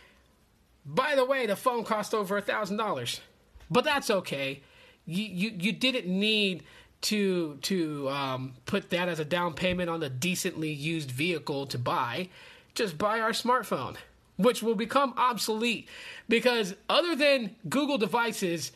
By 0.85 1.15
the 1.15 1.25
way, 1.25 1.45
the 1.45 1.55
phone 1.55 1.83
cost 1.83 2.13
over 2.13 2.37
a 2.37 2.41
thousand 2.41 2.77
dollars, 2.77 3.21
but 3.69 3.83
that's 3.83 4.09
okay. 4.09 4.61
You 5.05 5.23
you 5.23 5.53
you 5.59 5.71
didn't 5.71 6.07
need 6.07 6.63
to 7.01 7.57
to 7.61 8.09
um, 8.09 8.53
put 8.65 8.89
that 8.89 9.07
as 9.07 9.19
a 9.19 9.25
down 9.25 9.53
payment 9.53 9.89
on 9.89 10.03
a 10.03 10.09
decently 10.09 10.71
used 10.71 11.11
vehicle 11.11 11.65
to 11.67 11.77
buy, 11.77 12.29
just 12.75 12.97
buy 12.97 13.19
our 13.19 13.31
smartphone, 13.31 13.95
which 14.37 14.61
will 14.61 14.75
become 14.75 15.13
obsolete 15.17 15.87
because 16.27 16.75
other 16.89 17.15
than 17.15 17.55
Google 17.67 17.97
devices, 17.97 18.71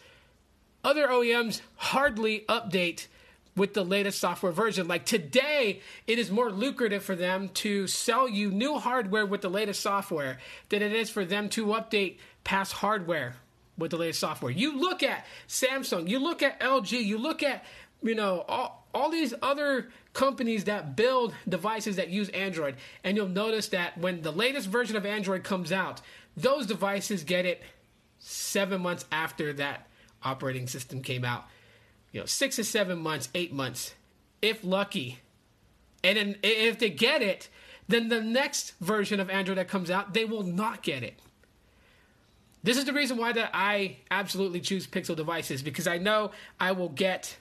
other 0.83 1.07
OEMs 1.07 1.61
hardly 1.75 2.45
update 2.49 3.07
with 3.55 3.73
the 3.73 3.83
latest 3.83 4.19
software 4.19 4.51
version. 4.51 4.87
Like 4.87 5.05
today, 5.05 5.81
it 6.07 6.17
is 6.17 6.31
more 6.31 6.51
lucrative 6.51 7.03
for 7.03 7.15
them 7.15 7.49
to 7.49 7.87
sell 7.87 8.27
you 8.27 8.51
new 8.51 8.79
hardware 8.79 9.25
with 9.25 9.41
the 9.41 9.49
latest 9.49 9.81
software 9.81 10.39
than 10.69 10.81
it 10.81 10.91
is 10.91 11.09
for 11.09 11.23
them 11.23 11.49
to 11.49 11.67
update 11.67 12.17
past 12.43 12.73
hardware 12.73 13.35
with 13.77 13.91
the 13.91 13.97
latest 13.97 14.19
software. 14.19 14.51
You 14.51 14.79
look 14.79 15.03
at 15.03 15.25
Samsung, 15.47 16.09
you 16.09 16.19
look 16.19 16.41
at 16.41 16.59
LG, 16.59 17.03
you 17.03 17.17
look 17.17 17.43
at 17.43 17.63
you 18.03 18.15
know, 18.15 18.43
all, 18.47 18.85
all 18.93 19.09
these 19.09 19.33
other 19.41 19.89
companies 20.11 20.65
that 20.65 20.95
build 20.95 21.33
devices 21.47 21.95
that 21.95 22.09
use 22.09 22.29
Android, 22.29 22.75
and 23.03 23.17
you'll 23.17 23.27
notice 23.27 23.69
that 23.69 23.97
when 23.97 24.21
the 24.21 24.31
latest 24.31 24.67
version 24.67 24.95
of 24.95 25.05
Android 25.05 25.43
comes 25.43 25.71
out, 25.71 26.01
those 26.35 26.67
devices 26.67 27.23
get 27.23 27.45
it 27.45 27.63
seven 28.19 28.81
months 28.81 29.05
after 29.11 29.53
that 29.53 29.87
operating 30.23 30.67
system 30.67 31.01
came 31.01 31.25
out. 31.25 31.45
You 32.11 32.19
know, 32.19 32.25
six 32.25 32.59
or 32.59 32.63
seven 32.63 32.99
months, 32.99 33.29
eight 33.33 33.53
months, 33.53 33.93
if 34.41 34.63
lucky. 34.63 35.19
And 36.03 36.17
then 36.17 36.35
if 36.43 36.79
they 36.79 36.89
get 36.89 37.21
it, 37.21 37.49
then 37.87 38.09
the 38.09 38.21
next 38.21 38.73
version 38.79 39.19
of 39.19 39.29
Android 39.29 39.57
that 39.57 39.67
comes 39.67 39.89
out, 39.89 40.13
they 40.13 40.25
will 40.25 40.43
not 40.43 40.83
get 40.83 41.03
it. 41.03 41.19
This 42.63 42.77
is 42.77 42.85
the 42.85 42.93
reason 42.93 43.17
why 43.17 43.33
that 43.33 43.51
I 43.53 43.97
absolutely 44.09 44.61
choose 44.61 44.87
Pixel 44.87 45.15
devices 45.15 45.61
because 45.61 45.85
I 45.85 45.97
know 45.97 46.31
I 46.59 46.71
will 46.71 46.89
get 46.89 47.35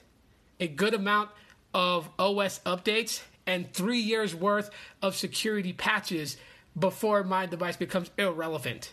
a 0.58 0.66
good 0.66 0.94
amount 0.94 1.30
of 1.72 2.08
OS 2.18 2.60
updates 2.66 3.22
and 3.46 3.72
three 3.72 4.00
years 4.00 4.34
worth 4.34 4.70
of 5.00 5.14
security 5.16 5.72
patches 5.72 6.36
before 6.78 7.22
my 7.22 7.46
device 7.46 7.76
becomes 7.76 8.10
irrelevant. 8.18 8.92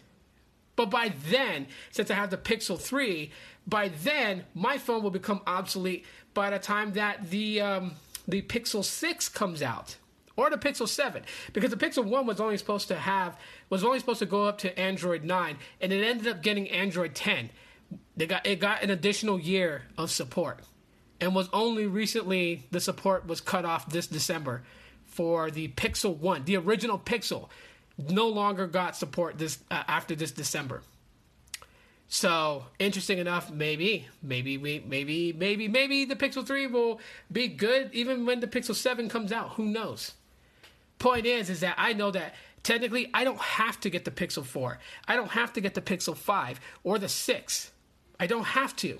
But 0.75 0.89
by 0.89 1.13
then, 1.29 1.67
since 1.91 2.09
I 2.09 2.13
have 2.13 2.29
the 2.29 2.37
Pixel 2.37 2.79
3, 2.79 3.31
by 3.69 3.89
then 3.89 4.45
my 4.53 4.77
phone 4.77 5.03
will 5.03 5.11
become 5.11 5.41
obsolete 5.45 6.05
by 6.33 6.49
the 6.49 6.59
time 6.59 6.93
that 6.93 7.29
the 7.29 7.61
um, 7.61 7.93
the 8.27 8.41
Pixel 8.41 8.83
6 8.83 9.29
comes 9.29 9.61
out 9.61 9.97
or 10.35 10.49
the 10.49 10.57
Pixel 10.57 10.87
7 10.87 11.23
because 11.53 11.71
the 11.71 11.77
Pixel 11.77 12.05
1 12.05 12.25
was 12.25 12.39
only 12.39 12.57
supposed 12.57 12.87
to 12.87 12.95
have 12.95 13.37
was 13.69 13.83
only 13.83 13.99
supposed 13.99 14.19
to 14.19 14.25
go 14.25 14.45
up 14.45 14.57
to 14.59 14.79
Android 14.79 15.23
9 15.23 15.57
and 15.81 15.93
it 15.93 16.03
ended 16.03 16.27
up 16.27 16.41
getting 16.41 16.69
Android 16.69 17.15
10. 17.15 17.49
They 18.15 18.27
got 18.27 18.45
it 18.45 18.59
got 18.59 18.83
an 18.83 18.89
additional 18.89 19.39
year 19.39 19.83
of 19.97 20.11
support 20.11 20.59
and 21.19 21.35
was 21.35 21.49
only 21.51 21.87
recently 21.87 22.67
the 22.71 22.79
support 22.79 23.27
was 23.27 23.41
cut 23.41 23.65
off 23.65 23.89
this 23.89 24.07
December 24.07 24.63
for 25.05 25.51
the 25.51 25.67
Pixel 25.69 26.15
1. 26.15 26.45
The 26.45 26.57
original 26.57 26.97
Pixel 26.97 27.49
no 27.97 28.27
longer 28.27 28.67
got 28.67 28.95
support 28.95 29.37
this 29.37 29.59
uh, 29.69 29.83
after 29.87 30.15
this 30.15 30.31
December. 30.31 30.81
So 32.11 32.65
interesting 32.79 33.19
enough, 33.19 33.51
maybe, 33.51 34.07
maybe 34.23 34.57
we, 34.57 34.83
maybe, 34.85 35.31
maybe, 35.31 35.67
maybe 35.67 36.05
the 36.05 36.15
Pixel 36.15 36.45
3 36.45 36.65
will 36.65 36.99
be 37.31 37.47
good 37.47 37.91
even 37.93 38.25
when 38.25 38.39
the 38.39 38.47
Pixel 38.47 38.73
7 38.73 39.07
comes 39.09 39.31
out. 39.31 39.51
Who 39.51 39.65
knows? 39.65 40.13
Point 40.97 41.27
is, 41.27 41.51
is 41.51 41.59
that 41.59 41.75
I 41.77 41.93
know 41.93 42.09
that 42.09 42.33
technically 42.63 43.11
I 43.13 43.23
don't 43.23 43.39
have 43.39 43.79
to 43.81 43.91
get 43.91 44.05
the 44.05 44.11
Pixel 44.11 44.43
4. 44.43 44.79
I 45.07 45.15
don't 45.15 45.29
have 45.29 45.53
to 45.53 45.61
get 45.61 45.75
the 45.75 45.81
Pixel 45.81 46.17
5 46.17 46.59
or 46.83 46.97
the 46.97 47.07
6. 47.07 47.71
I 48.19 48.25
don't 48.25 48.43
have 48.43 48.75
to 48.77 48.99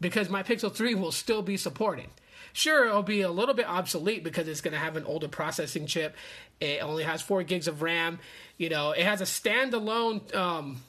because 0.00 0.30
my 0.30 0.42
Pixel 0.42 0.72
3 0.72 0.94
will 0.94 1.12
still 1.12 1.42
be 1.42 1.58
supported. 1.58 2.06
Sure, 2.54 2.86
it'll 2.86 3.02
be 3.02 3.20
a 3.20 3.30
little 3.30 3.54
bit 3.54 3.68
obsolete 3.68 4.24
because 4.24 4.48
it's 4.48 4.62
going 4.62 4.72
to 4.72 4.80
have 4.80 4.96
an 4.96 5.04
older 5.04 5.28
processing 5.28 5.86
chip. 5.86 6.16
It 6.60 6.82
only 6.82 7.04
has 7.04 7.20
four 7.20 7.42
gigs 7.42 7.68
of 7.68 7.82
RAM. 7.82 8.20
You 8.56 8.70
know, 8.70 8.92
it 8.92 9.04
has 9.04 9.20
a 9.20 9.24
standalone. 9.24 10.34
Um, 10.34 10.82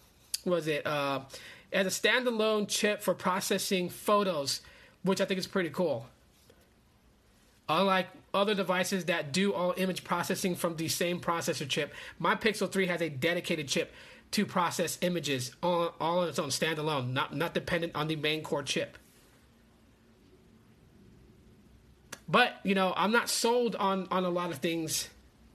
was 0.46 0.68
it? 0.68 0.86
Uh, 0.86 1.22
has 1.72 1.86
a 1.86 1.90
standalone 1.90 2.68
chip 2.68 3.02
for 3.02 3.14
processing 3.14 3.90
photos, 3.90 4.62
which 5.04 5.22
I 5.22 5.26
think 5.26 5.40
is 5.40 5.48
pretty 5.48 5.70
cool. 5.70 6.08
Unlike 7.68 8.08
other 8.34 8.56
devices 8.56 9.06
that 9.06 9.32
do 9.32 9.54
all 9.54 9.76
image 9.78 10.04
processing 10.04 10.56
from 10.56 10.76
the 10.76 10.88
same 10.88 11.20
processor 11.20 11.68
chip, 11.68 11.94
my 12.18 12.34
Pixel 12.36 12.72
3 12.72 12.88
has 12.88 13.02
a 13.02 13.10
dedicated 13.10 13.68
chip 13.68 13.94
to 14.32 14.46
process 14.46 14.98
images 15.02 15.56
all, 15.62 15.94
all 16.00 16.20
on 16.20 16.30
its 16.30 16.40
own, 16.40 16.50
standalone, 16.50 17.12
not, 17.12 17.36
not 17.36 17.54
dependent 17.54 17.96
on 17.96 18.08
the 18.08 18.16
main 18.16 18.42
core 18.42 18.64
chip. 18.64 18.98
But, 22.28 22.58
you 22.64 22.76
know, 22.76 22.94
I'm 22.96 23.12
not 23.12 23.30
sold 23.30 23.76
on, 23.76 24.08
on 24.12 24.24
a 24.24 24.30
lot 24.30 24.52
of 24.52 24.58
things 24.58 25.10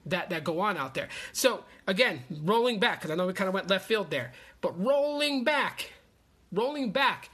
that, 0.07 0.31
that 0.31 0.43
go 0.43 0.61
on 0.61 0.77
out 0.77 0.95
there. 0.95 1.09
So, 1.33 1.65
again, 1.87 2.25
rolling 2.43 2.81
back, 2.81 3.01
because 3.01 3.13
I 3.13 3.15
know 3.15 3.27
we 3.27 3.33
kind 3.33 3.49
of 3.49 3.55
went 3.55 3.71
left 3.71 3.87
field 3.87 4.11
there, 4.11 4.33
but 4.65 4.83
rolling 4.83 5.45
back, 5.45 5.93
rolling 6.51 6.91
back, 6.91 7.29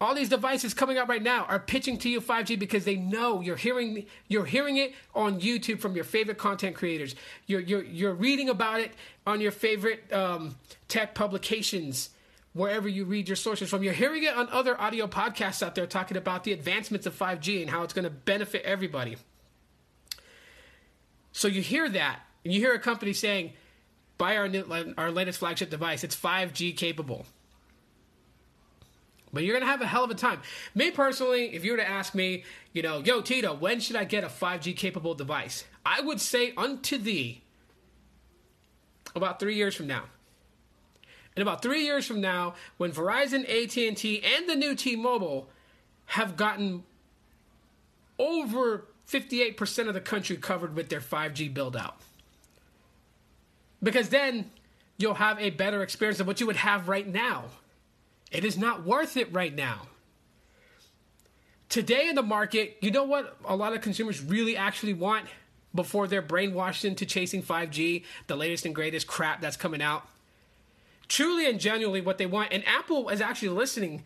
all 0.00 0.14
these 0.14 0.28
devices 0.28 0.72
coming 0.72 0.98
out 0.98 1.08
right 1.08 1.20
now 1.20 1.46
are 1.46 1.58
pitching 1.58 1.98
to 1.98 2.08
you 2.08 2.20
5G 2.20 2.56
because 2.60 2.84
they 2.84 2.94
know 2.94 3.40
you're 3.40 3.56
hearing 3.56 4.06
you're 4.28 4.44
hearing 4.44 4.76
it 4.76 4.94
on 5.16 5.40
YouTube 5.40 5.80
from 5.80 5.96
your 5.96 6.04
favorite 6.04 6.38
content 6.38 6.76
creators. 6.76 7.16
You're 7.48 7.60
you're 7.60 7.82
you're 7.82 8.14
reading 8.14 8.50
about 8.50 8.82
it 8.82 8.92
on 9.26 9.40
your 9.40 9.50
favorite 9.50 10.12
um, 10.12 10.54
tech 10.86 11.12
publications 11.12 12.10
wherever 12.52 12.88
you 12.88 13.04
read 13.04 13.28
your 13.28 13.34
sources 13.34 13.68
from. 13.68 13.82
You're 13.82 13.94
hearing 13.94 14.22
it 14.22 14.36
on 14.36 14.48
other 14.50 14.80
audio 14.80 15.08
podcasts 15.08 15.60
out 15.60 15.74
there 15.74 15.88
talking 15.88 16.16
about 16.16 16.44
the 16.44 16.52
advancements 16.52 17.04
of 17.04 17.18
5G 17.18 17.62
and 17.62 17.68
how 17.68 17.82
it's 17.82 17.92
going 17.92 18.04
to 18.04 18.10
benefit 18.10 18.62
everybody. 18.62 19.16
So 21.32 21.48
you 21.48 21.62
hear 21.62 21.88
that 21.88 22.20
and 22.44 22.54
you 22.54 22.60
hear 22.60 22.74
a 22.74 22.78
company 22.78 23.12
saying, 23.12 23.54
"Buy 24.18 24.36
our 24.36 24.48
new, 24.48 24.94
our 24.96 25.10
latest 25.10 25.38
flagship 25.38 25.70
device. 25.70 26.04
It's 26.04 26.14
5G 26.14 26.72
capable." 26.72 27.26
But 29.32 29.42
you're 29.42 29.58
gonna 29.58 29.70
have 29.70 29.82
a 29.82 29.86
hell 29.86 30.04
of 30.04 30.10
a 30.10 30.14
time. 30.14 30.40
Me 30.74 30.92
personally, 30.92 31.54
if 31.54 31.64
you 31.64 31.72
were 31.72 31.78
to 31.78 31.88
ask 31.88 32.14
me, 32.14 32.44
you 32.72 32.82
know, 32.82 33.00
yo 33.00 33.20
Tito, 33.20 33.52
when 33.52 33.80
should 33.80 33.96
I 33.96 34.04
get 34.04 34.22
a 34.22 34.28
5G 34.28 34.72
capable 34.74 35.14
device? 35.14 35.64
I 35.84 36.00
would 36.00 36.20
say 36.20 36.52
unto 36.56 36.96
thee 36.96 37.42
about 39.14 39.40
three 39.40 39.56
years 39.56 39.74
from 39.74 39.88
now. 39.88 40.04
And 41.36 41.42
about 41.42 41.62
three 41.62 41.84
years 41.84 42.06
from 42.06 42.20
now, 42.20 42.54
when 42.76 42.92
Verizon, 42.92 43.42
AT&T, 43.42 44.22
and 44.22 44.48
the 44.48 44.54
new 44.54 44.76
T-Mobile 44.76 45.48
have 46.06 46.36
gotten 46.36 46.84
over 48.20 48.86
58% 49.08 49.88
of 49.88 49.94
the 49.94 50.00
country 50.00 50.36
covered 50.36 50.76
with 50.76 50.90
their 50.90 51.00
5G 51.00 51.52
build 51.52 51.76
out. 51.76 51.96
Because 53.84 54.08
then 54.08 54.50
you'll 54.98 55.14
have 55.14 55.38
a 55.38 55.50
better 55.50 55.82
experience 55.82 56.18
than 56.18 56.26
what 56.26 56.40
you 56.40 56.46
would 56.46 56.56
have 56.56 56.88
right 56.88 57.06
now. 57.06 57.44
It 58.32 58.44
is 58.44 58.58
not 58.58 58.84
worth 58.84 59.16
it 59.16 59.32
right 59.32 59.54
now. 59.54 59.82
Today 61.68 62.08
in 62.08 62.14
the 62.14 62.22
market, 62.22 62.78
you 62.80 62.90
know 62.90 63.04
what 63.04 63.36
a 63.44 63.54
lot 63.54 63.74
of 63.74 63.80
consumers 63.80 64.22
really 64.22 64.56
actually 64.56 64.94
want 64.94 65.26
before 65.74 66.06
they're 66.06 66.22
brainwashed 66.22 66.84
into 66.84 67.04
chasing 67.04 67.42
5G, 67.42 68.04
the 68.26 68.36
latest 68.36 68.64
and 68.64 68.74
greatest 68.74 69.06
crap 69.06 69.40
that's 69.40 69.56
coming 69.56 69.82
out? 69.82 70.08
Truly 71.06 71.48
and 71.48 71.60
genuinely 71.60 72.00
what 72.00 72.18
they 72.18 72.26
want. 72.26 72.52
And 72.52 72.66
Apple 72.66 73.08
is 73.08 73.20
actually 73.20 73.50
listening 73.50 74.02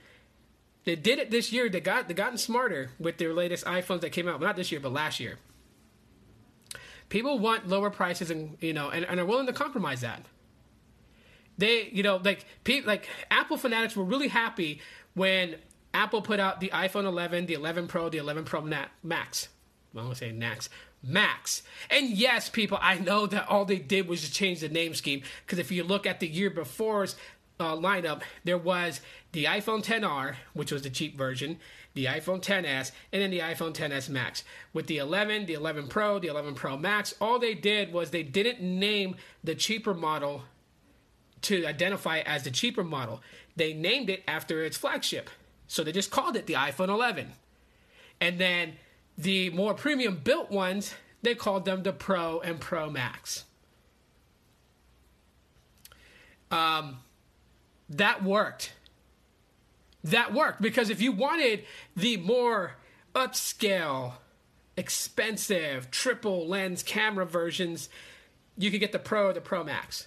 they 0.85 0.97
did 0.97 1.19
it 1.19 1.31
this 1.31 1.53
year. 1.53 1.69
They 1.69 1.81
got 1.81 2.09
they 2.09 2.15
gotten 2.15 2.39
smarter 2.39 2.93
with 2.99 3.19
their 3.19 3.35
latest 3.35 3.67
iPhones 3.67 4.01
that 4.01 4.11
came 4.11 4.27
out. 4.27 4.41
Well, 4.41 4.49
not 4.49 4.57
this 4.57 4.73
year, 4.73 4.81
but 4.81 4.91
last 4.91 5.21
year. 5.21 5.37
People 7.09 7.39
want 7.39 7.69
lower 7.69 7.91
prices, 7.91 8.31
and 8.31 8.57
you 8.61 8.73
know, 8.73 8.91
and, 8.91 9.05
and 9.05 9.19
are 9.19 9.27
willing 9.27 9.47
to 9.47 9.53
compromise 9.53 10.03
that. 10.03 10.25
They, 11.57 11.89
you 11.93 12.03
know, 12.03 12.21
like 12.23 12.45
people, 12.65 12.89
like 12.89 13.09
Apple 13.31 13.57
fanatics 13.57 13.97
were 13.97 14.05
really 14.05 14.29
happy 14.29 14.81
when 15.15 15.57
Apple 15.93 16.23
put 16.23 16.39
out 16.39 16.61
the 16.61 16.69
iPhone 16.69 17.05
11, 17.05 17.47
the 17.47 17.55
11 17.55 17.89
Pro, 17.89 18.09
the 18.09 18.19
11 18.19 18.45
Pro 18.45 18.61
Max. 18.61 19.49
Well, 19.93 20.03
I'm 20.03 20.09
gonna 20.09 20.15
say 20.15 20.33
Max. 20.33 20.69
Max. 21.03 21.63
And 21.91 22.11
yes, 22.11 22.49
people, 22.49 22.79
I 22.81 22.99
know 22.99 23.27
that 23.27 23.49
all 23.49 23.65
they 23.65 23.79
did 23.79 24.09
was 24.09 24.21
just 24.21 24.35
change 24.35 24.61
the 24.61 24.69
name 24.69 24.95
scheme. 24.95 25.23
Because 25.45 25.59
if 25.59 25.71
you 25.71 25.85
look 25.85 26.07
at 26.07 26.21
the 26.21 26.27
year 26.27 26.51
before's 26.51 27.17
uh, 27.61 27.75
lineup, 27.75 28.23
there 28.45 28.59
was 28.59 29.01
the 29.33 29.45
iPhone 29.45 29.85
10R, 29.85 30.35
which 30.55 30.73
was 30.73 30.83
the 30.83 30.91
cheap 30.91 31.17
version, 31.17 31.59
the 31.95 32.07
iPhone 32.07 32.43
10s, 32.43 32.93
and 33.13 33.23
then 33.23 33.31
the 33.31 33.41
iPhone 33.41 33.75
10s 33.75 34.09
Max. 34.09 34.45
With 34.73 34.87
the 34.87 34.99
11, 34.99 35.47
the 35.47 35.55
11 35.55 35.89
Pro, 35.89 36.19
the 36.19 36.29
11 36.29 36.55
Pro 36.55 36.77
Max, 36.77 37.15
all 37.21 37.39
they 37.39 37.55
did 37.55 37.93
was 37.93 38.11
they 38.11 38.23
didn't 38.23 38.61
name 38.61 39.17
the 39.43 39.55
cheaper 39.55 39.95
model 39.95 40.43
to 41.43 41.67
identify 41.67 42.21
as 42.21 42.45
the 42.45 42.51
cheaper 42.51 42.85
model. 42.85 43.21
They 43.57 43.73
named 43.73 44.11
it 44.11 44.23
after 44.29 44.63
its 44.65 44.77
flagship. 44.77 45.31
So 45.67 45.85
they 45.85 45.93
just 45.93 46.11
called 46.11 46.37
it 46.37 46.47
the 46.47 46.55
iPhone 46.55 46.89
11. 46.89 47.33
And 48.21 48.39
then 48.39 48.75
the 49.17 49.51
more 49.51 49.75
premium 49.75 50.21
built 50.23 50.51
ones, 50.51 50.95
they 51.23 51.35
called 51.35 51.65
them 51.65 51.83
the 51.83 51.93
Pro 51.93 52.41
and 52.41 52.61
Pro 52.61 52.91
Max. 52.91 53.45
Um, 56.51 56.99
that 57.91 58.23
worked. 58.23 58.73
That 60.05 60.33
worked 60.33 60.63
because 60.63 60.91
if 60.91 61.01
you 61.01 61.13
wanted 61.13 61.65
the 61.97 62.17
more 62.17 62.77
upscale, 63.15 64.15
expensive 64.77 65.91
triple 65.91 66.47
lens 66.47 66.83
camera 66.83 67.27
versions, 67.27 67.89
you 68.57 68.71
could 68.71 68.81
get 68.81 68.93
the 68.93 68.99
Pro 68.99 69.29
or 69.29 69.33
the 69.33 69.41
Pro 69.41 69.65
Max. 69.65 70.07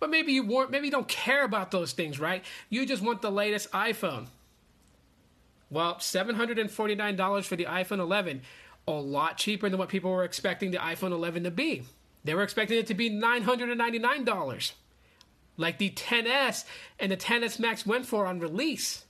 But 0.00 0.10
maybe 0.10 0.32
you 0.32 0.42
want 0.42 0.72
maybe 0.72 0.86
you 0.86 0.90
don't 0.90 1.06
care 1.06 1.44
about 1.44 1.70
those 1.70 1.92
things, 1.92 2.18
right? 2.18 2.44
You 2.68 2.84
just 2.84 3.02
want 3.02 3.22
the 3.22 3.30
latest 3.30 3.70
iPhone. 3.70 4.26
Well, 5.70 5.94
$749 5.94 7.44
for 7.44 7.56
the 7.56 7.64
iPhone 7.64 7.98
11, 7.98 8.42
a 8.86 8.92
lot 8.92 9.38
cheaper 9.38 9.70
than 9.70 9.78
what 9.78 9.88
people 9.88 10.10
were 10.10 10.24
expecting 10.24 10.70
the 10.70 10.78
iPhone 10.78 11.12
11 11.12 11.44
to 11.44 11.50
be. 11.50 11.84
They 12.24 12.34
were 12.34 12.42
expecting 12.42 12.78
it 12.78 12.88
to 12.88 12.94
be 12.94 13.10
$999 13.10 14.72
like 15.56 15.78
the 15.78 15.90
10S 15.90 16.64
and 16.98 17.12
the 17.12 17.16
10S 17.16 17.58
Max 17.58 17.86
went 17.86 18.06
for 18.06 18.26
on 18.26 18.40
release. 18.40 19.04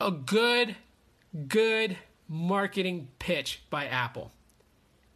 A 0.00 0.10
good, 0.10 0.76
good 1.48 1.96
marketing 2.28 3.08
pitch 3.18 3.62
by 3.70 3.86
Apple. 3.86 4.32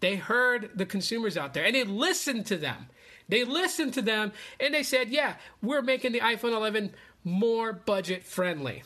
They 0.01 0.16
heard 0.16 0.71
the 0.75 0.87
consumers 0.87 1.37
out 1.37 1.55
there 1.55 1.64
and 1.64 1.75
they 1.75 1.85
listened 1.85 2.47
to 2.47 2.57
them. 2.57 2.87
They 3.29 3.45
listened 3.45 3.95
to 3.95 4.03
them 4.03 4.33
and 4.61 4.75
they 4.75 4.83
said, 4.83 5.09
yeah, 5.09 5.37
we're 5.62 5.83
making 5.83 6.12
the 6.12 6.21
iPhone 6.21 6.53
11 6.53 6.92
more 7.25 7.73
budget 7.73 8.23
friendly. 8.23 8.85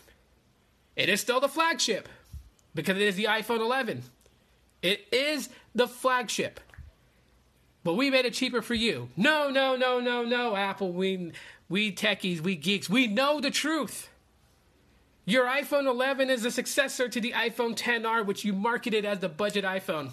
It 0.97 1.09
is 1.09 1.21
still 1.21 1.41
the 1.41 1.49
flagship 1.49 2.09
because 2.75 2.97
it 2.97 3.03
is 3.03 3.17
the 3.17 3.25
iPhone 3.25 3.61
11. 3.61 4.03
It 4.83 5.07
is 5.13 5.51
the 5.75 5.87
flagship 5.87 6.61
but 7.83 7.95
we 7.95 8.11
made 8.11 8.25
it 8.27 8.35
cheaper 8.35 8.63
for 8.63 8.75
you. 8.75 9.09
No, 9.17 9.51
no, 9.51 9.77
no, 9.77 10.01
no, 10.01 10.23
no, 10.23 10.57
Apple. 10.57 10.93
We, 10.93 11.33
we 11.69 11.93
techies, 11.93 12.41
we 12.41 12.57
geeks, 12.57 12.91
we 12.91 13.07
know 13.07 13.41
the 13.41 13.51
truth. 13.51 14.09
Your 15.25 15.47
iPhone 15.47 15.87
11 15.87 16.29
is 16.31 16.45
a 16.45 16.51
successor 16.51 17.09
to 17.09 17.21
the 17.21 17.33
iPhone 17.33 17.77
10R, 17.77 18.27
which 18.27 18.45
you 18.45 18.53
marketed 18.53 19.05
as 19.05 19.21
the 19.21 19.29
budget 19.29 19.65
iPhone 19.65 20.11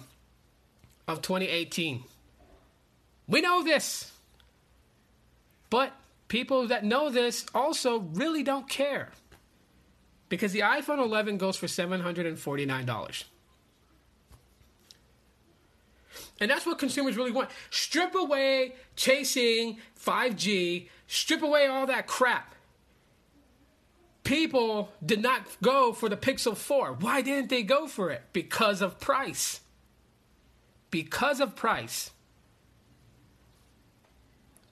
of 1.06 1.22
2018. 1.22 2.04
We 3.26 3.40
know 3.40 3.62
this. 3.62 4.12
But 5.70 5.92
people 6.28 6.68
that 6.68 6.84
know 6.84 7.10
this 7.10 7.46
also 7.54 8.00
really 8.00 8.42
don't 8.42 8.68
care. 8.68 9.10
Because 10.28 10.52
the 10.52 10.60
iPhone 10.60 10.98
11 10.98 11.38
goes 11.38 11.56
for 11.56 11.66
$749. 11.66 13.24
And 16.40 16.50
that's 16.50 16.66
what 16.66 16.78
consumers 16.78 17.16
really 17.16 17.32
want. 17.32 17.50
Strip 17.70 18.14
away 18.14 18.74
chasing 18.96 19.78
5G, 20.04 20.88
strip 21.06 21.42
away 21.42 21.66
all 21.66 21.86
that 21.86 22.06
crap. 22.06 22.54
People 24.24 24.90
did 25.04 25.22
not 25.22 25.42
go 25.62 25.92
for 25.92 26.08
the 26.08 26.16
Pixel 26.16 26.56
4. 26.56 26.94
Why 27.00 27.22
didn't 27.22 27.48
they 27.48 27.62
go 27.62 27.86
for 27.88 28.10
it? 28.10 28.22
Because 28.32 28.82
of 28.82 29.00
price. 29.00 29.60
Because 30.90 31.40
of 31.40 31.56
price. 31.56 32.10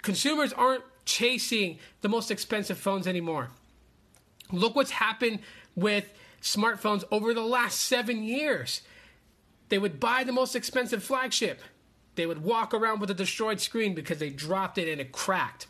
Consumers 0.02 0.52
aren't 0.52 0.84
chasing 1.04 1.78
the 2.02 2.08
most 2.08 2.30
expensive 2.30 2.78
phones 2.78 3.06
anymore. 3.06 3.48
Look 4.52 4.76
what's 4.76 4.90
happened 4.90 5.40
with 5.74 6.12
smartphones 6.42 7.04
over 7.10 7.34
the 7.34 7.40
last 7.40 7.80
seven 7.80 8.22
years. 8.22 8.82
They 9.68 9.78
would 9.78 9.98
buy 9.98 10.24
the 10.24 10.32
most 10.32 10.54
expensive 10.54 11.02
flagship. 11.02 11.60
They 12.14 12.26
would 12.26 12.42
walk 12.42 12.72
around 12.72 13.00
with 13.00 13.10
a 13.10 13.14
destroyed 13.14 13.60
screen 13.60 13.94
because 13.94 14.18
they 14.18 14.30
dropped 14.30 14.78
it 14.78 14.90
and 14.90 15.00
it 15.00 15.12
cracked. 15.12 15.66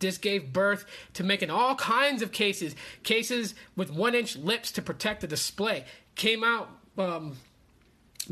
This 0.00 0.18
gave 0.18 0.52
birth 0.52 0.84
to 1.14 1.24
making 1.24 1.50
all 1.50 1.74
kinds 1.74 2.22
of 2.22 2.30
cases. 2.30 2.74
Cases 3.02 3.54
with 3.74 3.90
one 3.90 4.14
inch 4.14 4.36
lips 4.36 4.70
to 4.72 4.82
protect 4.82 5.22
the 5.22 5.26
display. 5.26 5.84
Came 6.14 6.44
out, 6.44 6.68
um, 6.96 7.36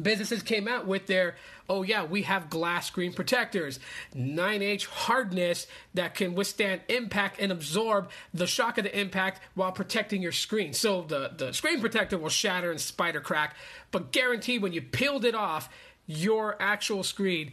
businesses 0.00 0.42
came 0.42 0.68
out 0.68 0.86
with 0.86 1.06
their, 1.06 1.36
oh 1.68 1.82
yeah, 1.82 2.04
we 2.04 2.22
have 2.22 2.50
glass 2.50 2.86
screen 2.86 3.12
protectors, 3.12 3.80
9H 4.14 4.86
hardness 4.86 5.66
that 5.94 6.14
can 6.14 6.34
withstand 6.34 6.80
impact 6.88 7.40
and 7.40 7.50
absorb 7.52 8.10
the 8.32 8.46
shock 8.46 8.78
of 8.78 8.84
the 8.84 8.98
impact 8.98 9.40
while 9.54 9.72
protecting 9.72 10.22
your 10.22 10.32
screen. 10.32 10.72
So 10.72 11.02
the, 11.02 11.32
the 11.36 11.52
screen 11.52 11.80
protector 11.80 12.18
will 12.18 12.28
shatter 12.28 12.70
and 12.70 12.80
spider 12.80 13.20
crack, 13.20 13.56
but 13.90 14.12
guaranteed 14.12 14.62
when 14.62 14.72
you 14.72 14.82
peeled 14.82 15.24
it 15.24 15.34
off, 15.34 15.68
your 16.06 16.56
actual 16.60 17.02
screen 17.02 17.52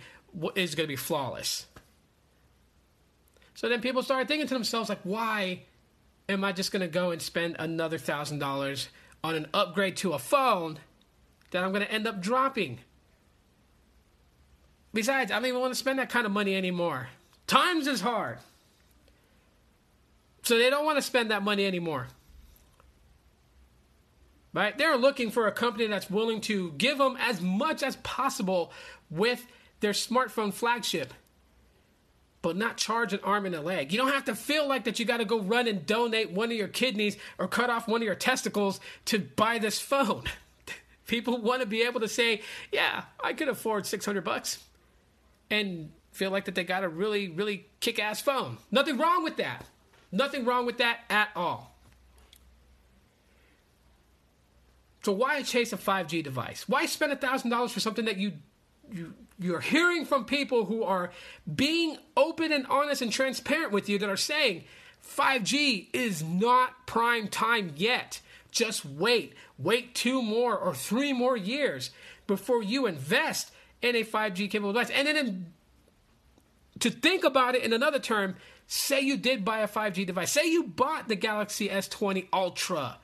is 0.55 0.75
going 0.75 0.85
to 0.85 0.91
be 0.91 0.95
flawless. 0.95 1.65
So 3.55 3.69
then 3.69 3.81
people 3.81 4.03
started 4.03 4.27
thinking 4.27 4.47
to 4.47 4.53
themselves, 4.53 4.89
like, 4.89 5.01
why 5.03 5.61
am 6.27 6.43
I 6.43 6.51
just 6.51 6.71
going 6.71 6.81
to 6.81 6.87
go 6.87 7.11
and 7.11 7.21
spend 7.21 7.55
another 7.59 7.97
thousand 7.97 8.39
dollars 8.39 8.89
on 9.23 9.35
an 9.35 9.47
upgrade 9.53 9.97
to 9.97 10.13
a 10.13 10.19
phone 10.19 10.79
that 11.51 11.63
I'm 11.63 11.71
going 11.71 11.85
to 11.85 11.91
end 11.91 12.07
up 12.07 12.21
dropping? 12.21 12.79
Besides, 14.93 15.31
I 15.31 15.35
don't 15.35 15.47
even 15.47 15.59
want 15.59 15.73
to 15.73 15.79
spend 15.79 15.99
that 15.99 16.09
kind 16.09 16.25
of 16.25 16.31
money 16.31 16.55
anymore. 16.55 17.07
Times 17.47 17.87
is 17.87 18.01
hard. 18.01 18.37
So 20.43 20.57
they 20.57 20.69
don't 20.69 20.85
want 20.85 20.97
to 20.97 21.01
spend 21.01 21.31
that 21.31 21.41
money 21.41 21.65
anymore. 21.65 22.07
Right? 24.53 24.77
They're 24.77 24.97
looking 24.97 25.31
for 25.31 25.47
a 25.47 25.51
company 25.51 25.87
that's 25.87 26.11
willing 26.11 26.41
to 26.41 26.73
give 26.73 26.99
them 26.99 27.17
as 27.19 27.41
much 27.41 27.81
as 27.81 27.95
possible 27.97 28.71
with 29.09 29.43
their 29.79 29.93
smartphone 29.93 30.53
flagship, 30.53 31.11
but 32.43 32.55
not 32.55 32.77
charge 32.77 33.13
an 33.13 33.19
arm 33.23 33.47
and 33.47 33.55
a 33.55 33.61
leg. 33.61 33.91
You 33.91 33.97
don't 33.97 34.11
have 34.11 34.25
to 34.25 34.35
feel 34.35 34.67
like 34.67 34.83
that 34.83 34.99
you 34.99 35.05
got 35.05 35.17
to 35.17 35.25
go 35.25 35.39
run 35.39 35.67
and 35.67 35.85
donate 35.87 36.31
one 36.31 36.51
of 36.51 36.57
your 36.57 36.67
kidneys 36.67 37.17
or 37.39 37.47
cut 37.47 37.71
off 37.71 37.87
one 37.87 38.01
of 38.01 38.05
your 38.05 38.13
testicles 38.13 38.79
to 39.05 39.17
buy 39.17 39.57
this 39.57 39.79
phone. 39.79 40.25
People 41.07 41.41
want 41.41 41.61
to 41.61 41.67
be 41.67 41.81
able 41.81 41.99
to 42.01 42.07
say, 42.07 42.41
"Yeah, 42.71 43.05
I 43.23 43.33
could 43.33 43.49
afford 43.49 43.87
600 43.87 44.23
bucks." 44.23 44.59
And 45.53 45.91
feel 46.11 46.31
like 46.31 46.45
that 46.45 46.55
they 46.55 46.63
got 46.63 46.83
a 46.83 46.89
really 46.89 47.29
really 47.29 47.67
kick-ass 47.79 48.21
phone. 48.21 48.57
Nothing 48.71 48.97
wrong 48.97 49.23
with 49.23 49.37
that. 49.37 49.65
Nothing 50.11 50.45
wrong 50.45 50.65
with 50.65 50.79
that 50.79 51.01
at 51.09 51.29
all. 51.35 51.75
So 55.03 55.11
why 55.11 55.41
chase 55.43 55.73
a 55.73 55.77
5G 55.77 56.23
device? 56.23 56.67
Why 56.67 56.85
spend 56.85 57.11
$1,000 57.11 57.69
for 57.69 57.79
something 57.79 58.05
that 58.05 58.17
you 58.17 58.33
you 58.91 59.13
you're 59.39 59.59
hearing 59.59 60.05
from 60.05 60.25
people 60.25 60.65
who 60.65 60.83
are 60.83 61.11
being 61.53 61.97
open 62.15 62.51
and 62.51 62.65
honest 62.67 63.01
and 63.01 63.11
transparent 63.11 63.71
with 63.71 63.89
you 63.89 63.99
that 63.99 64.09
are 64.09 64.17
saying 64.17 64.63
5G 65.05 65.89
is 65.93 66.23
not 66.23 66.87
prime 66.87 67.27
time 67.27 67.73
yet. 67.75 68.21
Just 68.51 68.85
wait. 68.85 69.33
Wait 69.57 69.93
two 69.93 70.21
more 70.21 70.57
or 70.57 70.73
three 70.73 71.13
more 71.13 71.37
years 71.37 71.91
before 72.27 72.63
you 72.63 72.85
invest 72.85 73.51
in 73.83 73.95
a 73.97 74.03
5G 74.03 74.49
capable 74.49 74.73
device. 74.73 74.89
And 74.89 75.07
then 75.07 75.53
to 76.79 76.89
think 76.89 77.23
about 77.23 77.53
it 77.53 77.63
in 77.63 77.73
another 77.73 77.99
term, 77.99 78.35
say 78.65 79.01
you 79.01 79.17
did 79.17 79.45
buy 79.45 79.59
a 79.59 79.67
5G 79.67 80.07
device. 80.07 80.31
Say 80.31 80.47
you 80.49 80.63
bought 80.63 81.07
the 81.07 81.15
Galaxy 81.15 81.69
S20 81.69 82.27
Ultra 82.33 82.97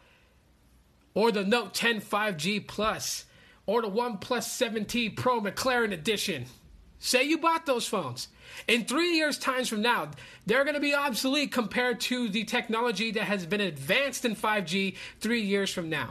or 1.13 1.31
the 1.31 1.43
Note 1.43 1.73
10 1.73 2.01
5G 2.01 2.65
Plus 2.65 3.25
or 3.65 3.81
the 3.81 3.89
OnePlus 3.89 4.47
7T 4.47 5.15
Pro 5.15 5.41
McLaren 5.41 5.91
Edition. 5.91 6.45
Say 6.97 7.23
you 7.23 7.37
bought 7.37 7.65
those 7.65 7.87
phones. 7.87 8.29
In 8.67 8.83
three 8.83 9.15
years' 9.15 9.37
times 9.37 9.69
from 9.69 9.81
now, 9.81 10.11
they're 10.45 10.63
going 10.63 10.73
to 10.75 10.81
be 10.81 10.93
obsolete 10.93 11.51
compared 11.51 11.99
to 12.01 12.27
the 12.27 12.43
technology 12.43 13.11
that 13.11 13.23
has 13.23 13.45
been 13.45 13.61
advanced 13.61 14.25
in 14.25 14.35
5G 14.35 14.95
three 15.19 15.41
years 15.41 15.71
from 15.71 15.89
now. 15.89 16.09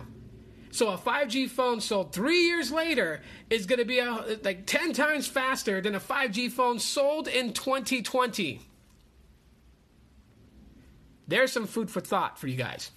So 0.79 0.91
a 0.91 0.97
5G 0.97 1.51
phone 1.51 1.81
sold 1.81 2.13
three 2.13 2.43
years 2.43 2.71
later 2.71 3.21
is 3.51 3.67
going 3.67 3.81
to 3.81 3.85
be 3.85 3.99
a, 3.99 4.39
like 4.45 4.65
10 4.65 4.93
times 4.93 5.27
faster 5.27 5.81
than 5.81 5.97
a 5.97 5.99
5G 5.99 6.53
phone 6.53 6.79
sold 6.79 7.27
in 7.27 7.53
2020. 7.53 8.61
There's 11.27 11.51
some 11.51 11.67
food 11.67 11.91
for 11.91 12.01
thought 12.01 12.39
for 12.39 12.47
you 12.47 12.55
guys. 12.55 12.93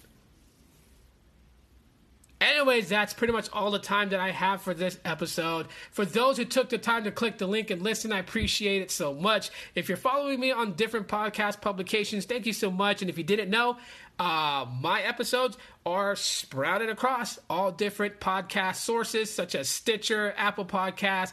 Anyways, 2.62 2.88
that's 2.90 3.12
pretty 3.12 3.32
much 3.32 3.48
all 3.52 3.72
the 3.72 3.80
time 3.80 4.10
that 4.10 4.20
I 4.20 4.30
have 4.30 4.62
for 4.62 4.72
this 4.72 4.96
episode. 5.04 5.66
For 5.90 6.04
those 6.04 6.36
who 6.36 6.44
took 6.44 6.68
the 6.68 6.78
time 6.78 7.02
to 7.02 7.10
click 7.10 7.36
the 7.36 7.48
link 7.48 7.70
and 7.70 7.82
listen, 7.82 8.12
I 8.12 8.20
appreciate 8.20 8.82
it 8.82 8.92
so 8.92 9.12
much. 9.12 9.50
If 9.74 9.88
you're 9.88 9.96
following 9.96 10.38
me 10.38 10.52
on 10.52 10.74
different 10.74 11.08
podcast 11.08 11.60
publications, 11.60 12.24
thank 12.24 12.46
you 12.46 12.52
so 12.52 12.70
much. 12.70 13.02
And 13.02 13.10
if 13.10 13.18
you 13.18 13.24
didn't 13.24 13.50
know, 13.50 13.78
uh, 14.20 14.64
my 14.80 15.02
episodes 15.02 15.58
are 15.84 16.14
sprouted 16.14 16.88
across 16.88 17.40
all 17.50 17.72
different 17.72 18.20
podcast 18.20 18.76
sources 18.76 19.28
such 19.28 19.56
as 19.56 19.68
Stitcher, 19.68 20.32
Apple 20.36 20.64
Podcast, 20.64 21.32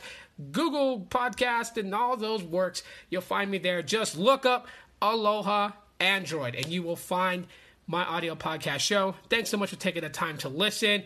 Google 0.52 1.02
Podcast, 1.12 1.78
and 1.78 1.94
all 1.94 2.18
those 2.18 2.42
works. 2.42 2.82
You'll 3.12 3.22
find 3.22 3.52
me 3.52 3.60
there. 3.60 3.84
Just 3.84 4.18
look 4.18 4.48
up 4.48 4.68
Aloha 5.00 5.74
Android 6.00 6.56
and 6.56 6.66
you 6.70 6.82
will 6.82 6.96
find 6.96 7.46
my 7.90 8.06
audio 8.06 8.36
podcast 8.36 8.82
show. 8.82 9.16
Thanks 9.30 9.50
so 9.50 9.58
much 9.58 9.72
for 9.72 9.76
taking 9.76 10.04
the 10.04 10.10
time 10.10 10.38
to 10.38 10.48
listen. 10.48 11.02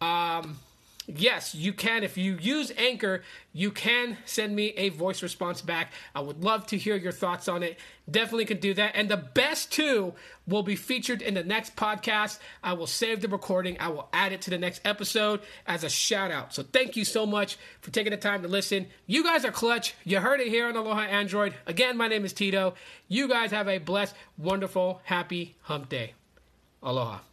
Um, 0.00 0.60
yes, 1.08 1.52
you 1.52 1.72
can. 1.72 2.04
If 2.04 2.16
you 2.16 2.38
use 2.40 2.70
Anchor, 2.78 3.24
you 3.52 3.72
can 3.72 4.16
send 4.24 4.54
me 4.54 4.66
a 4.76 4.90
voice 4.90 5.20
response 5.20 5.62
back. 5.62 5.92
I 6.14 6.20
would 6.20 6.44
love 6.44 6.64
to 6.68 6.78
hear 6.78 6.94
your 6.94 7.10
thoughts 7.10 7.48
on 7.48 7.64
it. 7.64 7.76
Definitely 8.08 8.44
can 8.44 8.60
do 8.60 8.72
that. 8.74 8.92
And 8.94 9.08
the 9.08 9.16
best 9.16 9.72
two 9.72 10.14
will 10.46 10.62
be 10.62 10.76
featured 10.76 11.22
in 11.22 11.34
the 11.34 11.42
next 11.42 11.74
podcast. 11.74 12.38
I 12.62 12.74
will 12.74 12.86
save 12.86 13.20
the 13.20 13.26
recording, 13.26 13.76
I 13.80 13.88
will 13.88 14.08
add 14.12 14.32
it 14.32 14.40
to 14.42 14.50
the 14.50 14.58
next 14.58 14.80
episode 14.84 15.40
as 15.66 15.82
a 15.82 15.90
shout 15.90 16.30
out. 16.30 16.54
So 16.54 16.62
thank 16.62 16.94
you 16.94 17.04
so 17.04 17.26
much 17.26 17.58
for 17.80 17.90
taking 17.90 18.12
the 18.12 18.16
time 18.16 18.42
to 18.42 18.48
listen. 18.48 18.86
You 19.08 19.24
guys 19.24 19.44
are 19.44 19.50
clutch. 19.50 19.94
You 20.04 20.20
heard 20.20 20.38
it 20.38 20.46
here 20.46 20.68
on 20.68 20.76
Aloha 20.76 21.00
Android. 21.00 21.54
Again, 21.66 21.96
my 21.96 22.06
name 22.06 22.24
is 22.24 22.32
Tito. 22.32 22.74
You 23.08 23.26
guys 23.26 23.50
have 23.50 23.66
a 23.66 23.78
blessed, 23.78 24.14
wonderful, 24.36 25.00
happy 25.02 25.56
hump 25.62 25.88
day. 25.88 26.14
Aloha. 26.82 27.27